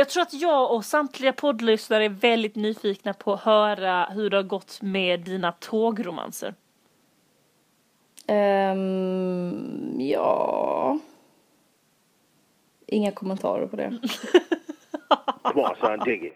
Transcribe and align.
Jag 0.00 0.08
tror 0.08 0.22
att 0.22 0.32
jag 0.32 0.74
och 0.74 0.84
samtliga 0.84 1.32
poddlyssnare 1.32 2.04
är 2.04 2.08
väldigt 2.08 2.56
nyfikna 2.56 3.14
på 3.14 3.32
att 3.32 3.40
höra 3.40 4.04
hur 4.04 4.30
det 4.30 4.36
har 4.36 4.42
gått 4.42 4.82
med 4.82 5.20
dina 5.20 5.52
tågromanser. 5.52 6.54
Ehm, 8.26 9.96
ja... 9.98 10.98
Inga 12.86 13.12
kommentarer 13.12 13.66
på 13.66 13.76
det. 13.76 13.98
Come 15.42 15.62
on, 15.62 16.30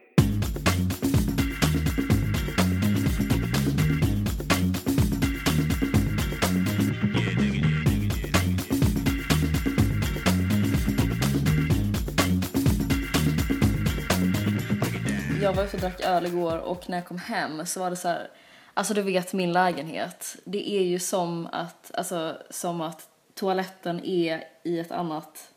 Jag 15.44 15.52
var 15.52 15.64
ute 15.64 15.76
och 15.76 15.80
drack 15.80 16.00
öl 16.00 16.26
igår 16.26 16.58
och 16.58 16.88
när 16.88 16.98
jag 16.98 17.06
kom 17.06 17.18
hem 17.18 17.66
så 17.66 17.80
var 17.80 17.90
det 17.90 17.96
så 17.96 18.08
här, 18.08 18.30
alltså 18.74 18.94
du 18.94 19.02
vet 19.02 19.32
min 19.32 19.52
lägenhet, 19.52 20.36
det 20.44 20.70
är 20.70 20.82
ju 20.82 20.98
som 20.98 21.48
att, 21.52 21.90
alltså 21.94 22.38
som 22.50 22.80
att 22.80 23.08
toaletten 23.34 24.04
är 24.04 24.44
i 24.62 24.78
ett 24.78 24.92
annat, 24.92 25.50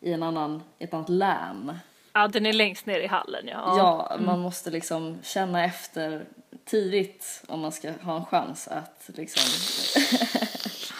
i 0.00 0.12
en 0.12 0.22
annan, 0.22 0.62
ett 0.78 0.94
annat 0.94 1.08
län. 1.08 1.78
Ja, 2.12 2.28
den 2.28 2.46
är 2.46 2.52
längst 2.52 2.86
ner 2.86 3.00
i 3.00 3.06
hallen 3.06 3.48
ja. 3.48 3.78
Ja, 3.78 4.16
man 4.20 4.40
måste 4.40 4.70
liksom 4.70 5.18
känna 5.22 5.64
efter 5.64 6.24
tidigt 6.64 7.44
om 7.48 7.60
man 7.60 7.72
ska 7.72 7.92
ha 8.02 8.16
en 8.16 8.26
chans 8.26 8.68
att 8.68 9.10
liksom 9.14 9.42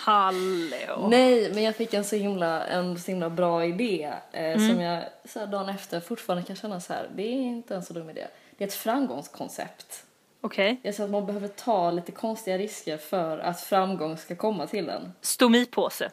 Hallå. 0.06 1.09
Nej, 1.10 1.51
men 1.55 1.62
jag 1.62 1.77
fick 1.77 1.95
en 1.95 2.05
så 2.05 2.16
himla, 2.16 2.66
en 2.66 2.98
så 2.98 3.10
himla 3.10 3.30
bra 3.30 3.65
idé 3.65 4.12
eh, 4.32 4.59
som 4.59 4.80
jag 4.80 5.05
så 5.24 5.38
här, 5.38 5.46
dagen 5.46 5.69
efter 5.69 6.01
fortfarande 6.01 6.45
kan 6.45 6.56
känna 6.56 6.80
så 6.80 6.92
här, 6.92 7.10
det 7.15 7.23
är 7.23 7.42
inte 7.42 7.74
en 7.74 7.82
så 7.82 7.92
dum 7.92 8.10
idé. 8.10 8.27
Det 8.56 8.65
är 8.65 8.69
ett 8.69 8.74
framgångskoncept. 8.74 10.04
Okej. 10.40 10.80
Jag 10.82 10.95
tror 10.95 11.04
att 11.04 11.10
man 11.10 11.26
behöver 11.26 11.48
ta 11.48 11.90
lite 11.90 12.13
konstiga 12.13 12.59
risker 12.59 12.96
för 12.96 13.38
att 13.38 13.60
framgång 13.60 14.16
ska 14.16 14.37
komma 14.37 14.66
till 14.66 14.88
en. 14.88 15.13
Stomipåse. 15.21 16.10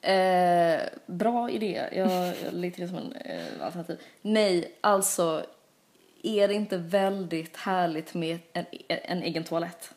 Eh, 0.00 0.80
bra 1.06 1.50
idé, 1.50 1.88
jag, 1.92 2.10
jag 2.10 2.34
lägger 2.52 2.82
det 2.82 2.88
som 2.88 2.96
en 2.96 3.12
eh, 3.12 3.64
alternativ. 3.64 3.98
Nej, 4.22 4.74
alltså 4.80 5.44
är 6.22 6.48
det 6.48 6.54
inte 6.54 6.76
väldigt 6.76 7.56
härligt 7.56 8.14
med 8.14 8.38
en, 8.52 8.64
en 8.88 9.22
egen 9.22 9.44
toalett? 9.44 9.94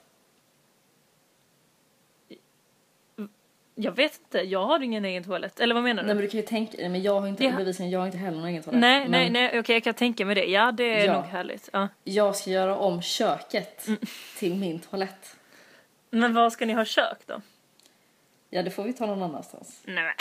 Jag 3.75 3.91
vet 3.91 4.19
inte, 4.19 4.39
jag 4.39 4.65
har 4.65 4.79
ingen 4.83 5.05
egen 5.05 5.23
toalett. 5.23 5.59
Eller 5.59 5.75
vad 5.75 5.83
menar 5.83 6.03
du? 6.03 6.07
Nej 6.07 6.15
men 6.15 6.23
du 6.25 6.29
kan 6.29 6.39
ju 6.39 6.45
tänka, 6.45 6.77
nej, 6.79 6.89
men 6.89 7.01
jag 7.01 7.19
har 7.21 7.27
inte, 7.27 7.43
Ja. 7.43 7.51
bevisligen, 7.55 7.91
jag 7.91 7.99
har 7.99 8.05
inte 8.05 8.17
heller 8.17 8.37
någon 8.37 8.47
egen 8.47 8.63
toalett. 8.63 8.81
nej, 8.81 8.99
men 9.01 9.11
nej, 9.11 9.29
nej, 9.29 9.59
okej 9.59 9.75
jag 9.75 9.83
kan 9.83 9.93
tänka 9.93 10.25
mig 10.25 10.35
det. 10.35 10.45
Ja, 10.45 10.71
det 10.71 10.83
är 11.01 11.05
Ja. 11.05 11.13
nog 11.13 11.23
härligt. 11.23 11.69
Ja. 11.73 11.87
Jag 12.03 12.35
ska 12.35 12.49
göra 12.49 12.77
om 12.77 13.01
köket 13.01 13.87
Mm. 13.87 13.99
till 14.37 14.55
min 14.55 14.79
toalett. 14.79 15.35
Men 16.09 16.33
vad 16.33 16.53
ska 16.53 16.65
ni 16.65 16.73
ha 16.73 16.85
kök 16.85 17.17
då? 17.25 17.41
Ja, 18.49 18.63
det 18.63 18.71
får 18.71 18.83
vi 18.83 18.93
ta 18.93 19.05
någon 19.05 19.23
annanstans. 19.23 19.81
Nej 19.85 20.03
men. 20.03 20.13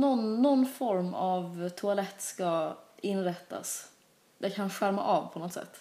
Någon, 0.00 0.42
någon 0.42 0.66
form 0.66 1.14
av 1.14 1.68
toalett 1.68 2.20
ska 2.22 2.76
inrättas. 3.00 3.90
Det 4.38 4.50
kan 4.50 4.70
skärma 4.70 5.02
av 5.02 5.32
på 5.32 5.38
något 5.38 5.52
sätt. 5.52 5.80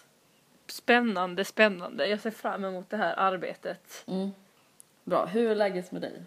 Spännande, 0.67 1.45
spännande. 1.45 2.07
Jag 2.07 2.19
ser 2.19 2.31
fram 2.31 2.65
emot 2.65 2.89
det 2.89 2.97
här 2.97 3.13
arbetet. 3.17 4.03
Bra, 5.03 5.25
hur 5.25 5.51
är 5.51 5.55
läget 5.55 5.91
med 5.91 6.01
dig? 6.01 6.21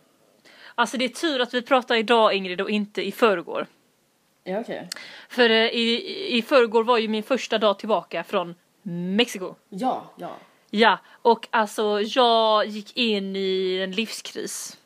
Alltså 0.75 0.97
det 0.97 1.05
är 1.05 1.09
tur 1.09 1.41
att 1.41 1.55
vi 1.55 1.63
pratar 1.63 1.95
idag 1.95 2.35
Ingrid 2.35 2.61
och 2.61 2.71
inte 2.71 3.07
i 3.07 3.13
förrgår. 3.13 3.67
Ja, 4.45 4.61
okej. 4.61 4.89
För 5.29 5.51
eh, 5.51 5.57
i, 5.57 6.37
i 6.39 6.43
förrgår 6.43 6.85
var 6.85 6.99
ju 6.99 7.09
min 7.09 7.23
första 7.23 7.59
dag 7.59 7.79
tillbaka 7.79 8.25
från 8.25 8.55
Mexiko. 8.83 9.55
Ja, 9.69 10.11
ja. 10.17 10.37
Ja, 10.71 10.99
och 11.23 11.49
alltså 11.50 12.00
jag 12.00 12.67
gick 12.67 12.97
in 12.97 13.37
i 13.37 13.81
en 13.84 13.91
livskris. 13.91 14.77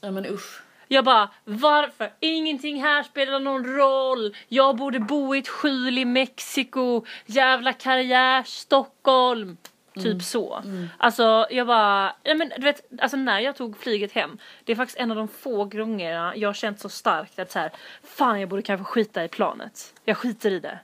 Ja, 0.00 0.10
men 0.10 0.26
usch. 0.26 0.62
Jag 0.88 1.04
bara, 1.04 1.30
varför? 1.44 2.12
Ingenting 2.20 2.82
här 2.82 3.02
spelar 3.02 3.40
någon 3.40 3.76
roll. 3.76 4.36
Jag 4.48 4.76
borde 4.76 5.00
bo 5.00 5.34
i 5.34 5.38
ett 5.38 5.48
skjul 5.48 5.98
i 5.98 6.04
Mexiko. 6.04 7.04
Jävla 7.26 7.72
karriär, 7.72 8.42
Stockholm. 8.42 9.56
Typ 10.02 10.22
så. 10.22 10.62
Alltså 10.98 11.46
jag 11.50 11.66
bara, 11.66 12.16
ja 12.22 12.34
men 12.34 12.52
du 12.56 12.62
vet, 12.62 12.82
alltså 13.00 13.16
när 13.16 13.40
jag 13.40 13.56
tog 13.56 13.76
flyget 13.76 14.12
hem. 14.12 14.38
Det 14.64 14.72
är 14.72 14.76
faktiskt 14.76 14.98
en 14.98 15.10
av 15.10 15.16
de 15.16 15.28
få 15.28 15.64
gångerna 15.64 16.36
jag 16.36 16.48
har 16.48 16.54
känt 16.54 16.80
så 16.80 16.88
starkt 16.88 17.38
att 17.38 17.50
så 17.50 17.58
här, 17.58 17.72
fan 18.02 18.40
jag 18.40 18.48
borde 18.48 18.62
kanske 18.62 18.84
skita 18.84 19.24
i 19.24 19.28
planet. 19.28 19.94
Jag 20.04 20.16
skiter 20.16 20.50
i 20.50 20.60
det. 20.60 20.78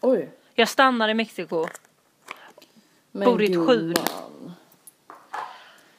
Oj. 0.00 0.30
Jag 0.54 0.68
stannar 0.68 1.08
i 1.08 1.14
Mexiko. 1.14 1.66
Men 3.10 3.24
Bor 3.24 3.42
i 3.42 3.52
ett 3.52 3.66
skjul. 3.66 3.94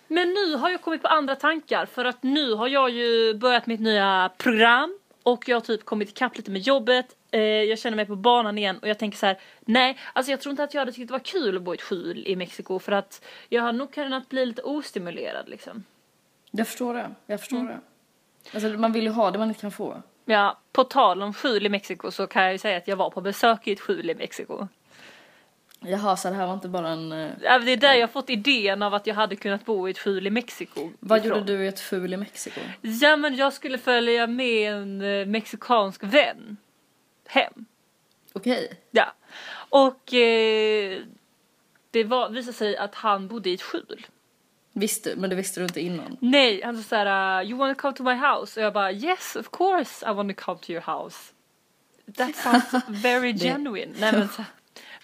Men 0.07 0.29
nu 0.29 0.55
har 0.55 0.69
jag 0.69 0.81
kommit 0.81 1.01
på 1.01 1.07
andra 1.07 1.35
tankar 1.35 1.85
för 1.85 2.05
att 2.05 2.23
nu 2.23 2.53
har 2.53 2.67
jag 2.67 2.89
ju 2.89 3.33
börjat 3.33 3.65
mitt 3.65 3.79
nya 3.79 4.31
program 4.37 4.99
och 5.23 5.47
jag 5.49 5.55
har 5.55 5.61
typ 5.61 5.85
kommit 5.85 6.09
ikapp 6.09 6.37
lite 6.37 6.51
med 6.51 6.61
jobbet. 6.61 7.15
Eh, 7.31 7.41
jag 7.41 7.79
känner 7.79 7.95
mig 7.95 8.05
på 8.05 8.15
banan 8.15 8.57
igen 8.57 8.79
och 8.81 8.87
jag 8.87 8.99
tänker 8.99 9.17
så 9.17 9.25
här: 9.25 9.39
nej, 9.61 9.97
alltså 10.13 10.31
jag 10.31 10.41
tror 10.41 10.51
inte 10.51 10.63
att 10.63 10.73
jag 10.73 10.81
hade 10.81 10.91
tyckt 10.91 11.07
det 11.07 11.11
var 11.11 11.19
kul 11.19 11.57
att 11.57 11.63
bo 11.63 11.73
i 11.73 11.75
ett 11.75 11.81
skjul 11.81 12.23
i 12.27 12.35
Mexiko 12.35 12.79
för 12.79 12.91
att 12.91 13.25
jag 13.49 13.61
hade 13.61 13.77
nog 13.77 13.93
kunnat 13.93 14.29
bli 14.29 14.45
lite 14.45 14.61
ostimulerad 14.61 15.49
liksom. 15.49 15.83
Jag 16.51 16.67
förstår 16.67 16.93
det. 16.93 17.09
Jag 17.25 17.39
förstår 17.39 17.57
Mm. 17.57 17.67
det. 17.67 17.79
Alltså, 18.53 18.69
man 18.69 18.91
vill 18.91 19.03
ju 19.03 19.09
ha 19.09 19.31
det 19.31 19.39
man 19.39 19.47
inte 19.47 19.61
kan 19.61 19.71
få. 19.71 20.01
Ja, 20.25 20.59
på 20.71 20.83
tal 20.83 21.21
om 21.21 21.33
skjul 21.33 21.65
i 21.65 21.69
Mexiko 21.69 22.11
så 22.11 22.27
kan 22.27 22.43
jag 22.43 22.51
ju 22.51 22.57
säga 22.57 22.77
att 22.77 22.87
jag 22.87 22.95
var 22.95 23.09
på 23.09 23.21
besök 23.21 23.67
i 23.67 23.71
ett 23.71 23.79
skjul 23.79 24.09
i 24.09 24.15
Mexiko. 24.15 24.67
Jaha, 25.85 26.17
så 26.17 26.29
det 26.29 26.35
här 26.35 26.47
var 26.47 26.53
inte 26.53 26.67
bara 26.69 26.89
en... 26.89 27.11
eh, 27.11 27.31
Ja, 27.41 27.59
Det 27.59 27.71
är 27.71 27.77
där 27.77 27.93
jag 27.93 28.11
fått 28.11 28.29
idén 28.29 28.81
av 28.81 28.93
att 28.93 29.07
jag 29.07 29.15
hade 29.15 29.35
kunnat 29.35 29.65
bo 29.65 29.87
i 29.87 29.91
ett 29.91 29.99
skjul 29.99 30.27
i 30.27 30.29
Mexiko. 30.29 30.91
Vad 30.99 31.19
ifrån. 31.25 31.37
gjorde 31.39 31.57
du 31.57 31.63
i 31.65 31.67
ett 31.67 31.79
skjul 31.79 32.13
i 32.13 32.17
Mexiko? 32.17 32.59
Ja 32.81 33.15
men 33.15 33.35
jag 33.35 33.53
skulle 33.53 33.77
följa 33.77 34.27
med 34.27 34.73
en 34.73 35.01
eh, 35.01 35.25
mexikansk 35.25 36.03
vän 36.03 36.57
hem. 37.27 37.65
Okej. 38.33 38.73
Ja. 38.91 39.13
Och 39.69 40.13
eh, 40.13 40.99
det 41.91 42.03
var, 42.03 42.29
visade 42.29 42.57
sig 42.57 42.77
att 42.77 42.95
han 42.95 43.27
bodde 43.27 43.49
i 43.49 43.53
ett 43.53 43.61
skjul. 43.61 44.05
Visste, 44.75 45.15
men 45.15 45.29
det 45.29 45.35
visste 45.35 45.59
du 45.59 45.63
inte 45.63 45.81
innan? 45.81 46.17
Nej, 46.19 46.61
han 46.63 46.77
sa 46.77 46.83
såhär 46.83 47.41
uh, 47.43 47.49
you 47.49 47.57
wanna 47.59 47.75
come 47.75 47.93
to 47.93 48.03
my 48.03 48.13
house? 48.13 48.59
Och 48.59 48.65
jag 48.65 48.73
bara 48.73 48.91
yes 48.91 49.35
of 49.35 49.49
course 49.51 50.05
I 50.11 50.13
wanna 50.13 50.33
come 50.33 50.59
to 50.59 50.71
your 50.71 50.81
house. 50.81 51.17
That 52.17 52.35
sounds 52.35 52.85
very 53.03 53.33
genuine. 53.37 53.93
Nej 53.99 54.11
men 54.13 54.27
så, 54.29 54.43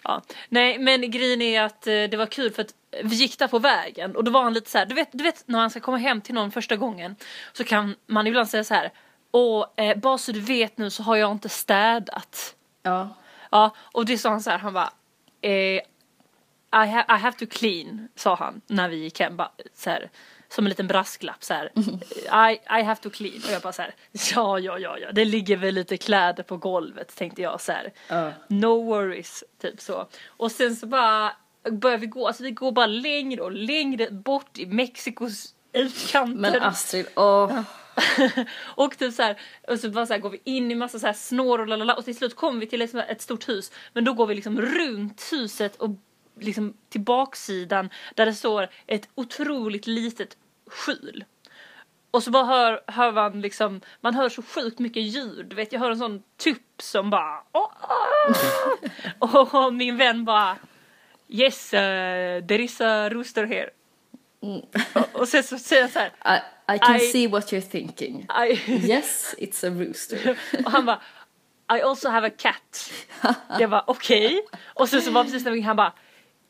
ja. 0.03 0.21
Nej 0.49 0.79
men 0.79 1.11
grejen 1.11 1.41
är 1.41 1.61
att 1.61 1.87
eh, 1.87 1.93
det 1.93 2.17
var 2.17 2.25
kul 2.25 2.51
för 2.51 2.61
att 2.61 2.73
vi 3.03 3.15
gick 3.15 3.39
där 3.39 3.47
på 3.47 3.59
vägen 3.59 4.15
och 4.15 4.23
då 4.23 4.31
var 4.31 4.43
han 4.43 4.53
lite 4.53 4.69
så 4.69 4.77
här, 4.77 4.85
du 4.85 4.95
vet, 4.95 5.09
du 5.11 5.23
vet 5.23 5.43
när 5.47 5.59
man 5.59 5.69
ska 5.69 5.79
komma 5.79 5.97
hem 5.97 6.21
till 6.21 6.35
någon 6.35 6.51
första 6.51 6.75
gången 6.75 7.15
så 7.53 7.63
kan 7.63 7.95
man 8.05 8.27
ibland 8.27 8.49
säga 8.49 8.63
så 8.63 8.73
här 8.73 8.91
och 9.31 9.79
eh, 9.79 9.97
bara 9.97 10.17
så 10.17 10.31
du 10.31 10.39
vet 10.39 10.77
nu 10.77 10.89
så 10.89 11.03
har 11.03 11.15
jag 11.15 11.31
inte 11.31 11.49
städat. 11.49 12.55
Ja. 12.81 13.09
Ja, 13.51 13.75
och 13.91 14.05
det 14.05 14.17
sa 14.17 14.29
han 14.29 14.41
så 14.41 14.49
här, 14.49 14.57
han 14.57 14.73
bara 14.73 14.93
eh, 15.41 15.51
I, 15.51 15.81
ha, 16.71 17.05
I 17.15 17.19
have 17.19 17.37
to 17.37 17.45
clean, 17.49 18.07
sa 18.15 18.35
han 18.35 18.61
när 18.67 18.89
vi 18.89 18.95
gick 18.95 19.19
hem, 19.19 19.37
bara, 19.37 19.51
så 19.73 19.89
här, 19.89 20.09
som 20.49 20.65
en 20.65 20.69
liten 20.69 20.87
brasklapp 20.87 21.43
så 21.43 21.53
här. 21.53 21.71
I, 22.51 22.59
I 22.79 22.83
have 22.83 22.95
to 22.95 23.09
clean. 23.09 23.41
Och 23.45 23.51
jag 23.51 23.61
bara 23.61 23.73
så 23.73 23.81
här, 23.81 23.95
ja, 24.11 24.59
ja, 24.59 24.79
ja, 24.79 24.97
ja, 24.97 25.11
det 25.11 25.25
ligger 25.25 25.57
väl 25.57 25.75
lite 25.75 25.97
kläder 25.97 26.43
på 26.43 26.57
golvet, 26.57 27.15
tänkte 27.15 27.41
jag 27.41 27.61
så 27.61 27.71
här. 27.71 27.93
Ja. 28.07 28.31
No 28.47 28.85
worries, 28.85 29.43
typ 29.61 29.81
så. 29.81 30.07
Och 30.27 30.51
sen 30.51 30.75
så 30.75 30.87
bara 30.87 31.31
börjar 31.71 31.97
vi 31.97 32.05
gå, 32.05 32.27
alltså 32.27 32.43
vi 32.43 32.51
går 32.51 32.71
bara 32.71 32.87
längre 32.87 33.41
och 33.41 33.51
längre 33.51 34.11
bort 34.11 34.57
i 34.57 34.65
Mexikos 34.65 35.53
utkanter. 35.73 36.39
Men 36.39 36.61
Astrid, 36.61 37.07
åh. 37.15 37.61
och 38.59 38.97
typ 38.97 39.13
så 39.13 39.23
här, 39.23 39.41
och 39.67 39.79
så 39.79 39.89
bara 39.89 40.05
så 40.05 40.13
här 40.13 40.19
går 40.19 40.29
vi 40.29 40.41
in 40.43 40.71
i 40.71 40.75
massa 40.75 40.99
så 40.99 41.05
här 41.05 41.13
snår 41.13 41.59
och 41.59 41.67
lalala 41.67 41.95
och 41.95 42.05
till 42.05 42.15
slut 42.15 42.35
kommer 42.35 42.59
vi 42.59 42.67
till 42.67 42.81
ett, 42.81 42.95
ett 42.95 43.21
stort 43.21 43.49
hus 43.49 43.71
men 43.93 44.03
då 44.03 44.13
går 44.13 44.27
vi 44.27 44.35
liksom 44.35 44.61
runt 44.61 45.29
huset 45.31 45.75
och 45.75 45.89
liksom 46.41 46.73
till 46.89 47.01
baksidan 47.01 47.89
där 48.15 48.25
det 48.25 48.33
står 48.33 48.67
ett 48.87 49.09
otroligt 49.15 49.87
litet 49.87 50.37
skjul. 50.67 51.25
Och 52.11 52.23
så 52.23 52.31
bara 52.31 52.45
hör, 52.45 52.81
hör 52.87 53.11
man 53.11 53.41
liksom, 53.41 53.81
man 54.01 54.15
hör 54.15 54.29
så 54.29 54.41
sjukt 54.41 54.79
mycket 54.79 55.03
ljud, 55.03 55.53
vet 55.53 55.73
jag 55.73 55.79
hör 55.79 55.91
en 55.91 55.97
sån 55.97 56.23
tupp 56.37 56.81
som 56.81 57.09
bara 57.09 57.41
"Åh, 57.51 57.71
ah!" 59.19 59.57
och 59.65 59.73
min 59.73 59.97
vän 59.97 60.25
bara 60.25 60.57
Yes, 61.31 61.73
uh, 61.73 61.79
there 62.47 62.63
is 62.63 62.81
a 62.81 63.09
rooster 63.09 63.45
here. 63.45 63.69
Och, 64.93 65.21
och 65.21 65.27
sen 65.27 65.43
så 65.43 65.57
säger 65.57 65.81
jag 65.81 65.91
så 65.91 65.99
här 65.99 66.11
I, 66.69 66.75
I 66.75 66.79
can 66.79 66.95
I- 66.95 66.99
see 66.99 67.27
what 67.27 67.51
you're 67.53 67.69
thinking. 67.71 68.27
I, 68.49 68.71
Yes, 68.89 69.35
it's 69.37 69.67
a 69.67 69.69
rooster. 69.69 70.39
Och 70.65 70.71
han 70.71 70.85
bara 70.85 71.01
I 71.77 71.81
also 71.81 72.09
have 72.09 72.27
a 72.27 72.31
cat. 72.37 72.91
Jag 73.59 73.69
bara 73.69 73.83
okej. 73.87 74.41
Och 74.63 74.89
sen 74.89 75.01
så 75.01 75.11
var 75.11 75.23
precis 75.23 75.45
när 75.45 75.61
han 75.61 75.75
bara 75.75 75.93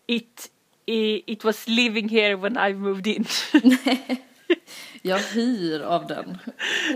It, 0.09 0.49
i- 0.85 1.23
it 1.33 1.43
was 1.43 1.67
living 1.67 2.09
here 2.09 2.35
when 2.35 2.57
I 2.69 2.73
moved 2.73 3.07
in. 3.07 3.25
Jag 5.01 5.17
hyr 5.19 5.81
av 5.81 6.07
den. 6.07 6.37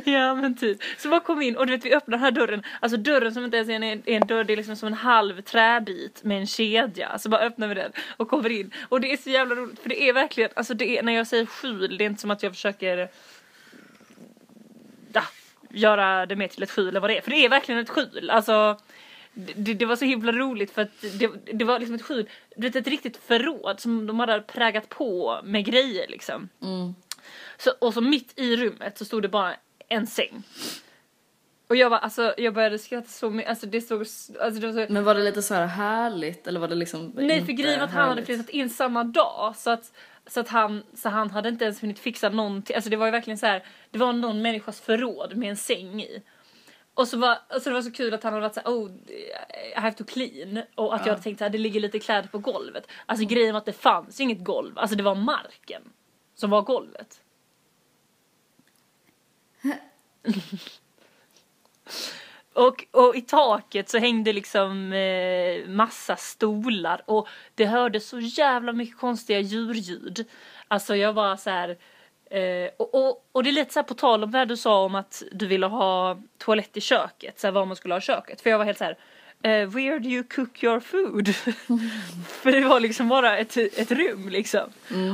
Ja 0.05 0.35
men 0.35 0.57
typ. 0.57 0.77
Så 0.97 1.09
bara 1.09 1.19
kom 1.19 1.41
in 1.41 1.57
och 1.57 1.67
du 1.67 1.71
vet 1.73 1.85
vi 1.85 1.93
öppnar 1.93 2.11
den 2.17 2.23
här 2.23 2.31
dörren. 2.31 2.63
Alltså 2.79 2.97
dörren 2.97 3.33
som 3.33 3.45
inte 3.45 3.57
ens 3.57 3.69
är 3.69 3.73
en, 3.73 3.83
är 3.83 4.01
en 4.05 4.27
dörr, 4.27 4.43
det 4.43 4.53
är 4.53 4.57
liksom 4.57 4.75
som 4.75 4.87
en 4.87 4.93
halv 4.93 5.41
träbit 5.41 6.23
med 6.23 6.37
en 6.39 6.47
kedja. 6.47 7.19
Så 7.19 7.29
bara 7.29 7.41
öppnar 7.41 7.67
vi 7.67 7.73
den 7.75 7.91
och 8.17 8.29
kommer 8.29 8.49
in. 8.49 8.71
Och 8.89 9.01
det 9.01 9.13
är 9.13 9.17
så 9.17 9.29
jävla 9.29 9.55
roligt 9.55 9.79
för 9.79 9.89
det 9.89 10.01
är 10.09 10.13
verkligen, 10.13 10.49
alltså 10.55 10.73
det 10.73 10.97
är, 10.97 11.03
när 11.03 11.13
jag 11.13 11.27
säger 11.27 11.45
skjul, 11.45 11.97
det 11.97 12.03
är 12.03 12.05
inte 12.05 12.21
som 12.21 12.31
att 12.31 12.43
jag 12.43 12.51
försöker 12.51 13.09
ja, 15.13 15.23
göra 15.69 16.25
det 16.25 16.35
mer 16.35 16.47
till 16.47 16.63
ett 16.63 16.71
skjul 16.71 16.95
än 16.95 17.01
vad 17.01 17.09
det 17.11 17.17
är. 17.17 17.21
För 17.21 17.31
det 17.31 17.45
är 17.45 17.49
verkligen 17.49 17.81
ett 17.81 17.89
skjul. 17.89 18.29
Alltså 18.29 18.77
det, 19.33 19.73
det 19.73 19.85
var 19.85 19.95
så 19.95 20.05
himla 20.05 20.31
roligt 20.31 20.71
för 20.71 20.81
att 20.81 21.01
det, 21.19 21.29
det 21.53 21.65
var 21.65 21.79
liksom 21.79 21.95
ett 21.95 22.01
skjul, 22.01 22.29
du 22.55 22.67
vet 22.67 22.75
ett 22.75 22.87
riktigt 22.87 23.17
förråd 23.17 23.79
som 23.79 24.07
de 24.07 24.19
hade 24.19 24.41
prägat 24.41 24.89
på 24.89 25.39
med 25.43 25.65
grejer 25.65 26.07
liksom. 26.07 26.49
Mm. 26.61 26.95
Så, 27.57 27.71
och 27.79 27.93
så 27.93 28.01
mitt 28.01 28.39
i 28.39 28.55
rummet 28.57 28.97
så 28.97 29.05
stod 29.05 29.21
det 29.21 29.29
bara 29.29 29.55
en 29.89 30.07
säng. 30.07 30.43
Och 31.67 31.75
jag 31.75 31.89
var 31.89 31.97
alltså, 31.97 32.33
jag 32.37 32.53
började 32.53 32.79
skratta 32.79 33.07
så 33.07 33.29
mycket, 33.29 33.49
alltså 33.49 33.65
det 33.65 33.81
stod, 33.81 33.99
alltså 33.99 34.61
det 34.61 34.67
var 34.67 34.85
så 34.85 34.93
Men 34.93 35.03
var 35.03 35.15
det 35.15 35.23
lite 35.23 35.41
så 35.41 35.53
här 35.53 35.65
härligt 35.65 36.47
eller 36.47 36.59
var 36.59 36.67
det 36.67 36.75
liksom 36.75 37.13
Nej 37.15 37.45
för 37.45 37.53
grejen 37.53 37.81
att 37.81 37.91
han 37.91 38.09
hade 38.09 38.25
flyttat 38.25 38.49
in 38.49 38.69
samma 38.69 39.03
dag 39.03 39.55
så 39.55 39.69
att 39.69 39.91
så 40.27 40.39
att 40.39 40.49
han, 40.49 40.83
så 40.93 41.09
han 41.09 41.31
hade 41.31 41.49
inte 41.49 41.65
ens 41.65 41.83
hunnit 41.83 41.99
fixa 41.99 42.29
någonting, 42.29 42.75
alltså 42.75 42.89
det 42.89 42.97
var 42.97 43.05
ju 43.05 43.11
verkligen 43.11 43.37
så 43.37 43.45
här, 43.45 43.63
det 43.91 43.99
var 43.99 44.13
någon 44.13 44.41
människas 44.41 44.81
förråd 44.81 45.35
med 45.35 45.49
en 45.49 45.57
säng 45.57 46.01
i. 46.01 46.23
Och 46.93 47.07
så 47.07 47.17
var, 47.17 47.37
och 47.55 47.61
så 47.61 47.69
det 47.69 47.73
var 47.73 47.81
så 47.81 47.91
kul 47.91 48.13
att 48.13 48.23
han 48.23 48.33
hade 48.33 48.41
varit 48.41 48.53
såhär, 48.53 48.69
oh, 48.69 48.91
I 49.75 49.75
have 49.75 49.93
to 49.93 50.03
clean. 50.03 50.61
Och 50.75 50.95
att 50.95 51.05
jag 51.05 51.13
hade 51.13 51.23
tänkt 51.23 51.37
såhär, 51.37 51.49
det 51.49 51.57
ligger 51.57 51.79
lite 51.79 51.99
kläder 51.99 52.27
på 52.27 52.37
golvet. 52.37 52.87
Alltså 53.05 53.25
grejen 53.25 53.53
var 53.53 53.57
att 53.57 53.65
det 53.65 53.73
fanns 53.73 54.19
ju 54.19 54.23
inget 54.23 54.43
golv, 54.43 54.79
alltså 54.79 54.95
det 54.95 55.03
var 55.03 55.15
marken 55.15 55.81
som 56.35 56.49
var 56.49 56.61
golvet. 56.61 57.21
Och, 62.53 62.85
och 62.91 63.15
i 63.15 63.21
taket 63.21 63.89
så 63.89 63.97
hängde 63.97 64.33
liksom 64.33 64.93
eh, 64.93 65.67
massa 65.69 66.15
stolar 66.15 67.01
och 67.05 67.27
det 67.55 67.65
hördes 67.65 68.09
så 68.09 68.19
jävla 68.19 68.73
mycket 68.73 68.97
konstiga 68.97 69.39
djurljud. 69.39 70.25
Alltså 70.67 70.95
jag 70.95 71.13
var 71.13 71.35
så 71.35 71.49
här. 71.49 71.77
Eh, 72.33 72.69
och, 72.77 72.95
och, 72.95 73.25
och 73.31 73.43
det 73.43 73.49
är 73.49 73.51
lite 73.51 73.73
så 73.73 73.79
här 73.79 73.83
på 73.83 73.93
tal 73.93 74.23
om 74.23 74.31
det 74.31 74.37
här 74.37 74.45
du 74.45 74.57
sa 74.57 74.83
om 74.83 74.95
att 74.95 75.23
du 75.31 75.47
ville 75.47 75.65
ha 75.65 76.17
toalett 76.37 76.77
i 76.77 76.81
köket, 76.81 77.39
så 77.39 77.47
här 77.47 77.51
var 77.51 77.65
man 77.65 77.75
skulle 77.75 77.93
ha 77.93 78.01
köket. 78.01 78.41
För 78.41 78.49
jag 78.49 78.57
var 78.57 78.65
helt 78.65 78.77
så 78.77 78.83
här. 78.83 78.97
Eh, 79.41 79.67
where 79.69 79.99
do 79.99 80.09
you 80.09 80.23
cook 80.23 80.63
your 80.63 80.79
food? 80.79 81.35
För 82.27 82.51
det 82.51 82.61
var 82.61 82.79
liksom 82.79 83.07
bara 83.07 83.37
ett, 83.37 83.57
ett 83.57 83.91
rum 83.91 84.29
liksom. 84.29 84.69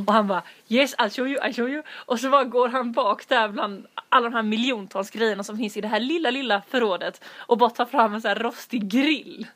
Och 0.07 0.13
han 0.13 0.27
bara 0.27 0.43
yes 0.67 0.95
I'll 0.95 1.09
show 1.09 1.27
you, 1.27 1.39
I'll 1.39 1.53
show 1.53 1.69
you. 1.69 1.83
Och 1.89 2.19
så 2.19 2.29
bara 2.29 2.43
går 2.43 2.69
han 2.69 2.91
bak 2.91 3.27
där 3.27 3.47
bland 3.47 3.87
alla 4.09 4.29
de 4.29 4.35
här 4.35 4.43
miljontals 4.43 5.09
grejerna 5.09 5.43
som 5.43 5.57
finns 5.57 5.77
i 5.77 5.81
det 5.81 5.87
här 5.87 5.99
lilla 5.99 6.31
lilla 6.31 6.61
förrådet 6.69 7.23
och 7.37 7.57
bara 7.57 7.69
tar 7.69 7.85
fram 7.85 8.13
en 8.13 8.21
så 8.21 8.27
här 8.27 8.35
rostig 8.35 8.89
grill. 8.89 9.47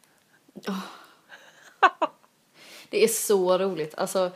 Det 2.89 3.03
är 3.03 3.07
så 3.07 3.57
roligt. 3.57 3.95
Alltså, 3.97 4.31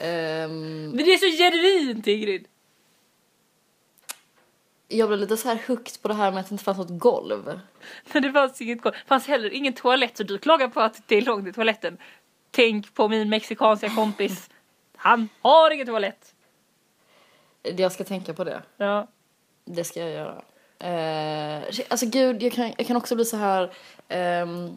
ehm, 0.00 0.90
Men 0.90 1.04
det 1.04 1.14
är 1.14 1.18
så 1.18 1.42
genuint 1.42 2.06
Ingrid. 2.06 2.46
Jag 4.88 5.08
blev 5.08 5.20
lite 5.20 5.36
så 5.36 5.48
här 5.48 5.62
hooked 5.68 6.02
på 6.02 6.08
det 6.08 6.14
här 6.14 6.30
med 6.30 6.40
att 6.40 6.48
det 6.48 6.52
inte 6.52 6.64
fanns 6.64 6.78
något 6.78 6.98
golv. 6.98 7.60
Men 8.12 8.22
det 8.22 8.32
fanns 8.32 8.60
inget 8.60 8.82
golv. 8.82 8.94
Det 8.94 9.08
fanns 9.08 9.26
heller 9.26 9.50
ingen 9.50 9.72
toalett 9.72 10.16
så 10.16 10.22
du 10.22 10.38
klagar 10.38 10.68
på 10.68 10.80
att 10.80 11.08
det 11.08 11.16
är 11.16 11.22
långt 11.22 11.44
till 11.44 11.54
toaletten. 11.54 11.98
Tänk 12.50 12.94
på 12.94 13.08
min 13.08 13.28
mexikanska 13.28 13.88
kompis. 13.88 14.50
Han 14.96 15.28
har 15.40 15.70
ingen 15.70 15.86
toalett. 15.86 16.34
Jag 17.62 17.92
ska 17.92 18.04
tänka 18.04 18.34
på 18.34 18.44
det. 18.44 18.62
Ja. 18.76 19.06
Det 19.64 19.84
ska 19.84 20.00
jag 20.00 20.10
göra. 20.10 20.42
Eh, 20.78 21.62
alltså 21.88 22.06
gud, 22.06 22.42
jag 22.42 22.52
kan, 22.52 22.72
jag 22.78 22.86
kan 22.86 22.96
också 22.96 23.14
bli 23.14 23.24
så 23.24 23.36
här 23.36 23.72
ehm, 24.08 24.76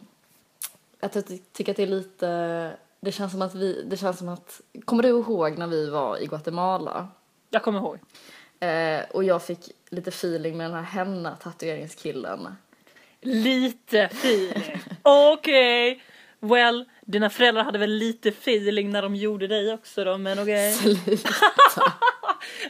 att 1.00 1.14
jag 1.14 1.26
ty- 1.26 1.38
tycker 1.52 1.72
att 1.72 1.76
det 1.76 1.82
är 1.82 1.86
lite, 1.86 2.76
det 3.00 3.12
känns 3.12 3.32
som 3.32 3.42
att 3.42 3.54
vi, 3.54 3.82
det 3.82 3.96
känns 3.96 4.18
som 4.18 4.28
att, 4.28 4.60
kommer 4.84 5.02
du 5.02 5.08
ihåg 5.08 5.58
när 5.58 5.66
vi 5.66 5.90
var 5.90 6.22
i 6.22 6.26
Guatemala? 6.26 7.08
Jag 7.50 7.62
kommer 7.62 7.78
ihåg. 7.78 7.98
Eh, 8.60 9.04
och 9.10 9.24
jag 9.24 9.42
fick 9.42 9.70
lite 9.90 10.08
feeling 10.08 10.56
med 10.56 10.66
den 10.66 10.74
här 10.74 10.82
henna 10.82 11.36
tatueringskillen. 11.36 12.48
Lite 13.20 14.00
feeling. 14.00 14.80
Okej. 15.02 16.02
Well, 16.40 16.84
dina 17.00 17.30
föräldrar 17.30 17.64
hade 17.64 17.78
väl 17.78 17.90
lite 17.90 18.28
feeling 18.28 18.90
när 18.90 19.02
de 19.02 19.16
gjorde 19.16 19.46
dig 19.46 19.72
också 19.74 20.04
då, 20.04 20.18
men 20.18 20.38
okej. 20.38 20.72
Sluta. 20.72 21.28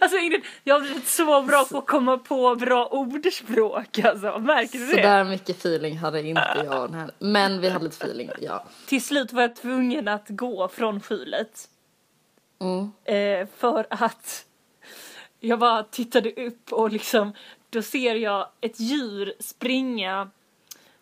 Alltså 0.00 0.18
Ingrid, 0.18 0.42
jag 0.64 0.74
har 0.74 0.80
blivit 0.80 1.08
så 1.08 1.42
bra 1.42 1.64
på 1.64 1.78
att 1.78 1.86
komma 1.86 2.18
på 2.18 2.54
bra 2.54 2.86
ordspråk 2.86 3.98
alltså. 3.98 4.38
Märker 4.38 4.78
du 4.78 4.86
Så 4.86 4.96
det? 4.96 5.02
där 5.02 5.24
mycket 5.24 5.56
feeling 5.56 5.98
hade 5.98 6.22
inte 6.22 6.62
jag 6.64 6.94
här. 6.94 7.10
Men 7.18 7.60
vi 7.60 7.68
hade 7.68 7.84
lite 7.84 8.04
feeling, 8.04 8.30
ja. 8.40 8.64
Till 8.86 9.04
slut 9.04 9.32
var 9.32 9.42
jag 9.42 9.56
tvungen 9.56 10.08
att 10.08 10.26
gå 10.28 10.68
från 10.68 11.00
skjulet. 11.00 11.68
Mm. 12.60 12.92
Eh, 13.04 13.48
för 13.56 13.86
att 13.90 14.44
jag 15.40 15.58
bara 15.58 15.82
tittade 15.82 16.32
upp 16.32 16.72
och 16.72 16.90
liksom 16.90 17.32
då 17.70 17.82
ser 17.82 18.14
jag 18.14 18.48
ett 18.60 18.80
djur 18.80 19.34
springa 19.40 20.30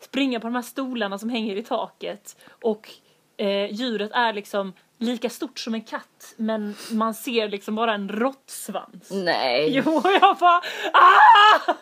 springa 0.00 0.40
på 0.40 0.46
de 0.46 0.54
här 0.54 0.62
stolarna 0.62 1.18
som 1.18 1.28
hänger 1.28 1.56
i 1.56 1.62
taket 1.62 2.36
och 2.48 2.90
eh, 3.36 3.72
djuret 3.72 4.10
är 4.12 4.32
liksom 4.32 4.72
lika 4.98 5.30
stort 5.30 5.58
som 5.58 5.74
en 5.74 5.82
katt 5.82 6.34
men 6.36 6.74
man 6.92 7.14
ser 7.14 7.48
liksom 7.48 7.74
bara 7.74 7.94
en 7.94 8.08
råttsvans. 8.08 9.10
Nej. 9.10 9.68
Jo, 9.86 9.96
och 9.96 10.12
jag 10.20 10.36
bara 10.38 10.60
ah! 10.92 11.74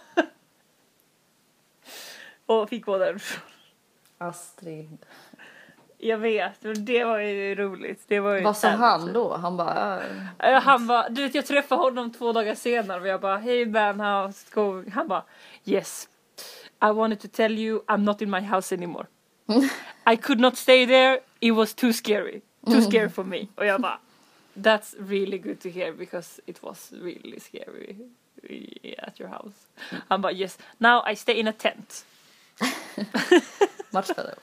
Och 2.46 2.68
fick 2.68 2.84
gå 2.84 2.98
därifrån. 2.98 3.50
Astrid. 4.18 4.98
Jag 5.98 6.18
vet, 6.18 6.62
men 6.62 6.84
det 6.84 7.04
var 7.04 7.18
ju 7.18 7.54
roligt. 7.54 8.02
Det 8.06 8.20
var 8.20 8.34
ju 8.34 8.42
Vad 8.42 8.56
sa 8.56 8.68
han 8.68 9.12
då? 9.12 9.36
Han 9.36 9.56
bara... 9.56 10.02
äh. 10.38 10.52
Eh, 10.52 10.62
Han 10.62 10.86
bara, 10.86 11.08
du 11.08 11.22
vet 11.22 11.34
jag 11.34 11.46
träffade 11.46 11.82
honom 11.82 12.12
två 12.12 12.32
dagar 12.32 12.54
senare 12.54 13.00
och 13.00 13.06
jag 13.06 13.20
bara 13.20 13.36
hej 13.36 13.66
man 13.66 14.00
how's 14.00 14.30
it 14.46 14.50
going? 14.54 14.90
Han 14.90 15.08
bara 15.08 15.22
yes 15.64 16.08
I 16.82 16.90
wanted 16.90 17.20
to 17.20 17.28
tell 17.28 17.58
you 17.58 17.82
I'm 17.86 17.96
not 18.04 18.22
in 18.22 18.30
my 18.30 18.40
house 18.40 18.74
anymore. 18.74 19.06
I 20.12 20.16
could 20.16 20.40
not 20.40 20.56
stay 20.56 20.86
there, 20.86 21.20
it 21.40 21.52
was 21.52 21.74
too 21.74 21.92
scary. 21.92 22.40
Too 22.66 22.80
scary 22.82 23.08
for 23.08 23.24
me. 23.24 23.46
Och 23.54 23.66
jag 23.66 23.80
bara 23.80 23.98
that's 24.54 24.94
really 24.98 25.38
good 25.38 25.60
to 25.60 25.68
hear 25.68 25.92
because 25.92 26.40
it 26.46 26.62
was 26.62 26.92
really 26.92 27.40
scary 27.40 27.96
at 28.98 29.20
your 29.20 29.28
house. 29.28 29.54
Han 30.08 30.20
bara 30.20 30.32
yes 30.32 30.58
now 30.78 31.02
I 31.12 31.16
stay 31.16 31.34
in 31.40 31.48
a 31.48 31.52
tent. 31.52 32.04
Matchade. 33.90 34.34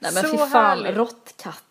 Nej 0.00 0.12
men 0.14 0.22
Så 0.22 0.30
fy 0.30 0.36
fan, 0.36 0.84
råttkatter. 0.86 1.64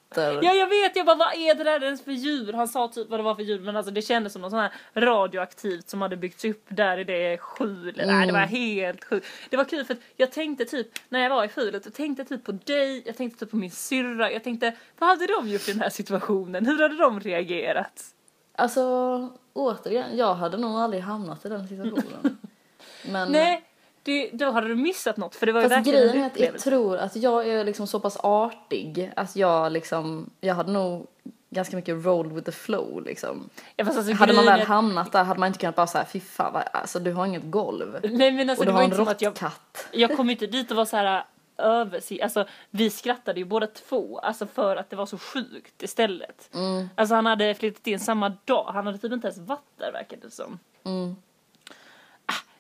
Ja 0.44 0.54
jag 0.54 0.68
vet, 0.68 0.96
jag 0.96 1.06
bara 1.06 1.16
vad 1.16 1.34
är 1.34 1.56
det 1.56 1.64
där 1.64 1.84
ens 1.84 2.04
för 2.04 2.12
djur? 2.12 2.54
Han 2.54 2.68
sa 2.68 2.88
typ 2.88 3.10
vad 3.10 3.20
det 3.20 3.24
var 3.24 3.36
för 3.36 3.44
djur 3.44 3.60
men 3.60 3.76
alltså 3.76 3.92
det 3.92 4.02
kändes 4.02 4.34
som 4.34 4.42
något 4.42 4.52
sånt 4.52 4.72
här 4.94 5.02
radioaktivt 5.02 5.90
som 5.90 6.02
hade 6.02 6.18
byggts 6.18 6.46
upp 6.46 6.66
där 6.70 6.98
i 6.98 7.04
det 7.04 7.38
skjulet. 7.38 8.08
Nej 8.08 8.28
det 8.28 8.34
var 8.34 8.40
helt 8.40 9.04
sjukt. 9.04 9.28
Det 9.50 9.58
var 9.58 9.64
kul 9.66 9.86
för 9.86 9.94
att 9.94 10.00
jag 10.16 10.32
tänkte 10.32 10.66
typ 10.66 10.88
när 11.10 11.20
jag 11.20 11.30
var 11.30 11.46
i 11.46 11.48
skjulet, 11.48 11.86
jag 11.86 11.94
tänkte 11.94 12.26
typ 12.26 12.44
på 12.44 12.52
dig, 12.52 13.04
jag 13.06 13.18
tänkte 13.18 13.40
typ 13.40 13.52
på 13.52 13.58
min 13.58 13.72
syrra, 13.72 14.32
jag 14.32 14.44
tänkte 14.44 14.74
vad 15.00 15.10
hade 15.10 15.28
de 15.28 15.50
gjort 15.50 15.70
i 15.70 15.72
den 15.72 15.82
här 15.82 15.90
situationen? 15.90 16.66
Hur 16.66 16.82
hade 16.84 16.98
de 16.98 17.20
reagerat? 17.20 18.04
Alltså, 18.56 18.84
återigen, 19.54 20.18
jag 20.18 20.34
hade 20.36 20.58
nog 20.58 20.80
aldrig 20.80 21.04
hamnat 21.04 21.46
i 21.46 21.50
den 21.50 21.68
situationen. 21.68 22.38
Men, 23.10 23.32
Nej, 23.32 23.64
det, 24.08 24.30
då 24.34 24.52
hade 24.52 24.68
du 24.68 24.76
missat 24.76 25.18
något 25.18 25.36
för 25.36 25.46
det 25.46 25.52
var 25.52 25.62
ju 25.62 25.70
fast 25.70 25.78
verkligen 25.78 26.00
grejen 26.00 26.16
en 26.18 26.22
är 26.24 26.26
att 26.28 26.40
jag 26.40 26.60
tror 26.60 26.98
att 26.98 27.16
jag 27.16 27.48
är 27.48 27.64
liksom 27.64 27.88
så 27.88 28.00
pass 28.00 28.18
artig 28.18 29.12
att 29.16 29.36
jag 29.36 29.72
liksom, 29.72 30.30
jag 30.42 30.56
hade 30.56 30.72
nog 30.72 31.08
ganska 31.50 31.76
mycket 31.76 32.06
roll 32.06 32.32
with 32.32 32.46
the 32.46 32.52
flow 32.52 33.04
liksom. 33.06 33.50
Ja, 33.76 33.86
alltså, 33.86 34.14
hade 34.14 34.34
man 34.34 34.46
väl 34.46 34.60
är- 34.60 34.66
hamnat 34.66 35.12
där 35.12 35.24
hade 35.24 35.40
man 35.40 35.48
inte 35.48 35.60
kunnat 35.60 35.76
bara 35.76 35.88
säga 35.88 36.06
fy 36.06 36.20
fan, 36.20 36.54
vad- 36.54 36.64
alltså 36.74 37.00
du 37.00 37.14
har 37.14 37.26
inget 37.26 37.44
golv. 37.52 38.00
Nej 38.04 38.32
men 38.32 38.50
alltså 38.50 38.62
och 38.62 38.66
du 38.66 38.72
har 38.72 38.80
en 38.80 38.86
inte 38.86 38.98
som 38.98 39.08
att 39.08 39.22
jag 39.22 39.30
råttkatt. 39.32 39.88
Jag 39.92 40.18
kom 40.18 40.30
inte 40.30 40.48
dit 40.48 40.72
och 40.72 40.78
var 40.78 40.86
så 40.86 40.98
här 40.98 41.24
över, 41.58 42.24
alltså 42.24 42.46
vi 42.70 42.90
skrattade 42.90 43.40
ju 43.40 43.46
båda 43.46 43.68
två, 43.68 44.20
alltså 44.20 44.48
för 44.48 44.76
att 44.76 44.90
det 44.90 44.96
var 44.96 45.06
så 45.06 45.18
sjukt 45.18 45.84
istället. 45.84 46.50
Mm. 46.54 46.90
Alltså 46.96 47.16
han 47.16 47.26
hade 47.26 47.54
flyttat 47.56 47.88
in 47.88 48.00
samma 48.00 48.30
dag, 48.46 48.64
han 48.74 48.86
hade 48.86 48.98
typ 48.98 49.12
inte 49.14 49.28
ens 49.28 49.38
varit 49.40 49.78
där 49.78 49.92
verkade 49.92 50.22
det 50.22 50.32
som. 50.32 50.60
Mm. 50.84 51.16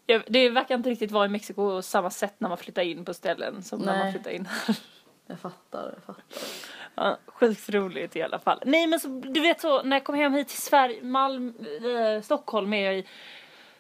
Jag, 0.09 0.23
det 0.27 0.49
verkar 0.49 0.75
inte 0.75 0.89
riktigt 0.89 1.11
vara 1.11 1.25
i 1.25 1.29
Mexiko 1.29 1.55
på 1.55 1.81
samma 1.81 2.09
sätt 2.09 2.33
när 2.37 2.49
man 2.49 2.57
flyttar 2.57 2.81
in 2.81 3.05
på 3.05 3.13
ställen 3.13 3.63
som 3.63 3.79
när 3.79 3.85
man 3.85 3.99
Nej. 3.99 4.11
flyttar 4.11 4.31
in. 4.31 4.47
Jag 5.29 5.39
fattar, 5.39 5.93
jag 5.93 6.03
fattar. 6.03 6.47
ja, 6.95 7.17
sjukt 7.27 7.69
roligt 7.69 8.15
i 8.15 8.21
alla 8.21 8.39
fall. 8.39 8.61
Nej 8.65 8.87
men 8.87 8.99
så, 8.99 9.07
du 9.07 9.39
vet 9.39 9.61
så 9.61 9.83
när 9.83 9.95
jag 9.95 10.03
kom 10.03 10.15
hem 10.15 10.33
hit 10.33 10.47
till 10.47 10.61
Sverige, 10.61 11.03
Malmö, 11.03 11.53
eh, 12.15 12.21
Stockholm 12.21 12.73
är 12.73 12.85
jag 12.85 12.97
i 12.97 13.05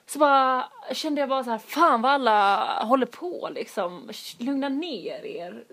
så 0.05 0.19
bara 0.19 0.69
kände 0.91 1.21
jag 1.21 1.29
bara 1.29 1.43
så 1.43 1.49
här, 1.49 1.57
fan 1.57 2.01
vad 2.01 2.11
alla 2.11 2.65
håller 2.83 3.05
på 3.05 3.49
liksom. 3.53 4.09
Lugna 4.37 4.69
ner 4.69 5.25
er. 5.25 5.63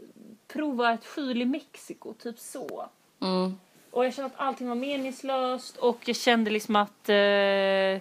Prova 0.49 0.93
ett 0.93 1.07
skjul 1.07 1.43
i 1.43 1.45
Mexiko, 1.45 2.15
typ 2.15 2.39
så. 2.39 2.89
Mm. 3.21 3.59
Och 3.91 4.05
jag 4.05 4.15
kände 4.15 4.27
att 4.35 4.41
allting 4.41 4.69
var 4.69 4.75
meningslöst 4.75 5.77
och 5.77 5.99
jag 6.05 6.17
kände 6.17 6.51
liksom 6.51 6.77
att 6.77 7.09
eh, 7.09 8.01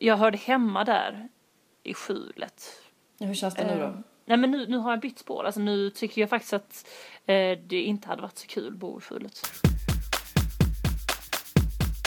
jag 0.00 0.16
hörde 0.16 0.38
hemma 0.38 0.84
där 0.84 1.28
i 1.82 1.94
skjulet. 1.94 2.82
Hur 3.18 3.34
känns 3.34 3.54
det 3.54 3.74
nu 3.74 3.80
då? 3.80 3.86
Eh, 3.86 3.92
Nej 4.24 4.36
men 4.36 4.50
nu, 4.50 4.66
nu 4.66 4.76
har 4.76 4.90
jag 4.90 5.00
bytt 5.00 5.18
spår. 5.18 5.44
Alltså 5.44 5.60
nu 5.60 5.90
tycker 5.90 6.20
jag 6.20 6.30
faktiskt 6.30 6.52
att 6.52 6.86
eh, 7.26 7.58
det 7.58 7.82
inte 7.82 8.08
hade 8.08 8.22
varit 8.22 8.38
så 8.38 8.46
kul 8.46 8.68
att 8.68 8.78
bo 8.78 8.98
i 8.98 9.00
skjulet. 9.00 9.40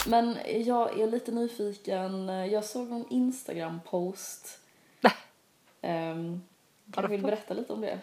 Men 0.07 0.37
jag 0.65 0.99
är 0.99 1.07
lite 1.07 1.31
nyfiken. 1.31 2.27
Jag 2.27 2.65
såg 2.65 2.91
en 2.91 3.05
Instagram-post. 3.09 4.59
Um, 5.81 6.41
Har 6.95 7.03
jag 7.03 7.03
du 7.03 7.07
vill 7.07 7.21
berätta 7.21 7.53
lite 7.53 7.73
om 7.73 7.81
det. 7.81 7.99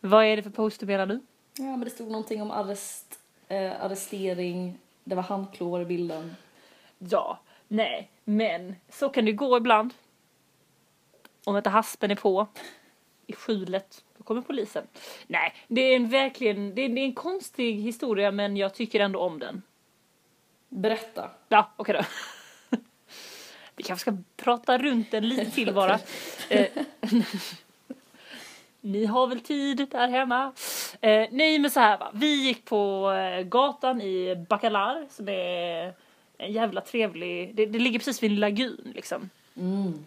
Vad 0.00 0.24
är 0.24 0.36
det 0.36 0.42
för 0.42 0.50
poster 0.50 0.86
menar 0.86 1.06
du? 1.06 1.20
Ja, 1.58 1.64
men 1.64 1.80
det 1.80 1.90
stod 1.90 2.08
någonting 2.10 2.42
om 2.42 2.50
arrest, 2.50 3.18
eh, 3.48 3.84
arrestering. 3.84 4.78
Det 5.04 5.14
var 5.14 5.22
handklovar 5.22 5.80
i 5.80 5.84
bilden. 5.84 6.36
Ja, 6.98 7.40
nej, 7.68 8.10
men 8.24 8.76
så 8.88 9.08
kan 9.08 9.24
det 9.24 9.32
gå 9.32 9.56
ibland. 9.56 9.94
Om 11.46 11.56
inte 11.56 11.70
haspen 11.70 12.10
är 12.10 12.14
på 12.14 12.46
i 13.26 13.32
skjulet, 13.32 14.04
då 14.18 14.24
kommer 14.24 14.42
polisen. 14.42 14.86
Nej, 15.26 15.54
det 15.68 15.80
är 15.80 15.96
en 15.96 16.08
verkligen, 16.08 16.74
det 16.74 16.82
är, 16.82 16.88
det 16.88 17.00
är 17.00 17.04
en 17.04 17.14
konstig 17.14 17.74
historia 17.74 18.30
men 18.30 18.56
jag 18.56 18.74
tycker 18.74 19.00
ändå 19.00 19.20
om 19.20 19.38
den. 19.38 19.62
Berätta. 20.68 21.30
Ja, 21.48 21.70
okej 21.76 21.94
då. 21.94 22.04
Vi 23.76 23.82
kanske 23.82 24.10
ska 24.10 24.16
prata 24.36 24.78
runt 24.78 25.10
den 25.10 25.28
lite 25.28 25.50
till 25.50 25.74
bara. 25.74 25.98
Eh, 26.48 26.66
Ni 28.80 29.06
har 29.06 29.26
väl 29.26 29.40
tid 29.40 29.88
där 29.90 30.08
hemma? 30.08 30.52
Eh, 31.00 31.28
nej 31.30 31.58
men 31.58 31.70
så 31.70 31.80
här 31.80 31.98
va, 31.98 32.10
vi 32.14 32.46
gick 32.46 32.64
på 32.64 33.12
eh, 33.12 33.42
gatan 33.42 34.00
i 34.00 34.46
Bacalar 34.48 35.06
som 35.10 35.28
är 35.28 35.92
en 36.38 36.52
jävla 36.52 36.80
trevlig, 36.80 37.54
det, 37.54 37.66
det 37.66 37.78
ligger 37.78 37.98
precis 37.98 38.22
vid 38.22 38.30
en 38.30 38.40
lagun 38.40 38.92
liksom. 38.94 39.30
Mm. 39.56 40.04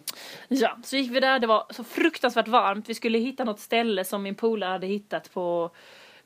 Ja, 0.48 0.78
så 0.84 0.96
gick 0.96 1.10
vi 1.10 1.20
där, 1.20 1.38
det 1.38 1.46
var 1.46 1.66
så 1.70 1.84
fruktansvärt 1.84 2.48
varmt. 2.48 2.88
Vi 2.88 2.94
skulle 2.94 3.18
hitta 3.18 3.44
något 3.44 3.60
ställe 3.60 4.04
som 4.04 4.22
min 4.22 4.34
polare 4.34 4.70
hade 4.70 4.86
hittat 4.86 5.32
på 5.34 5.70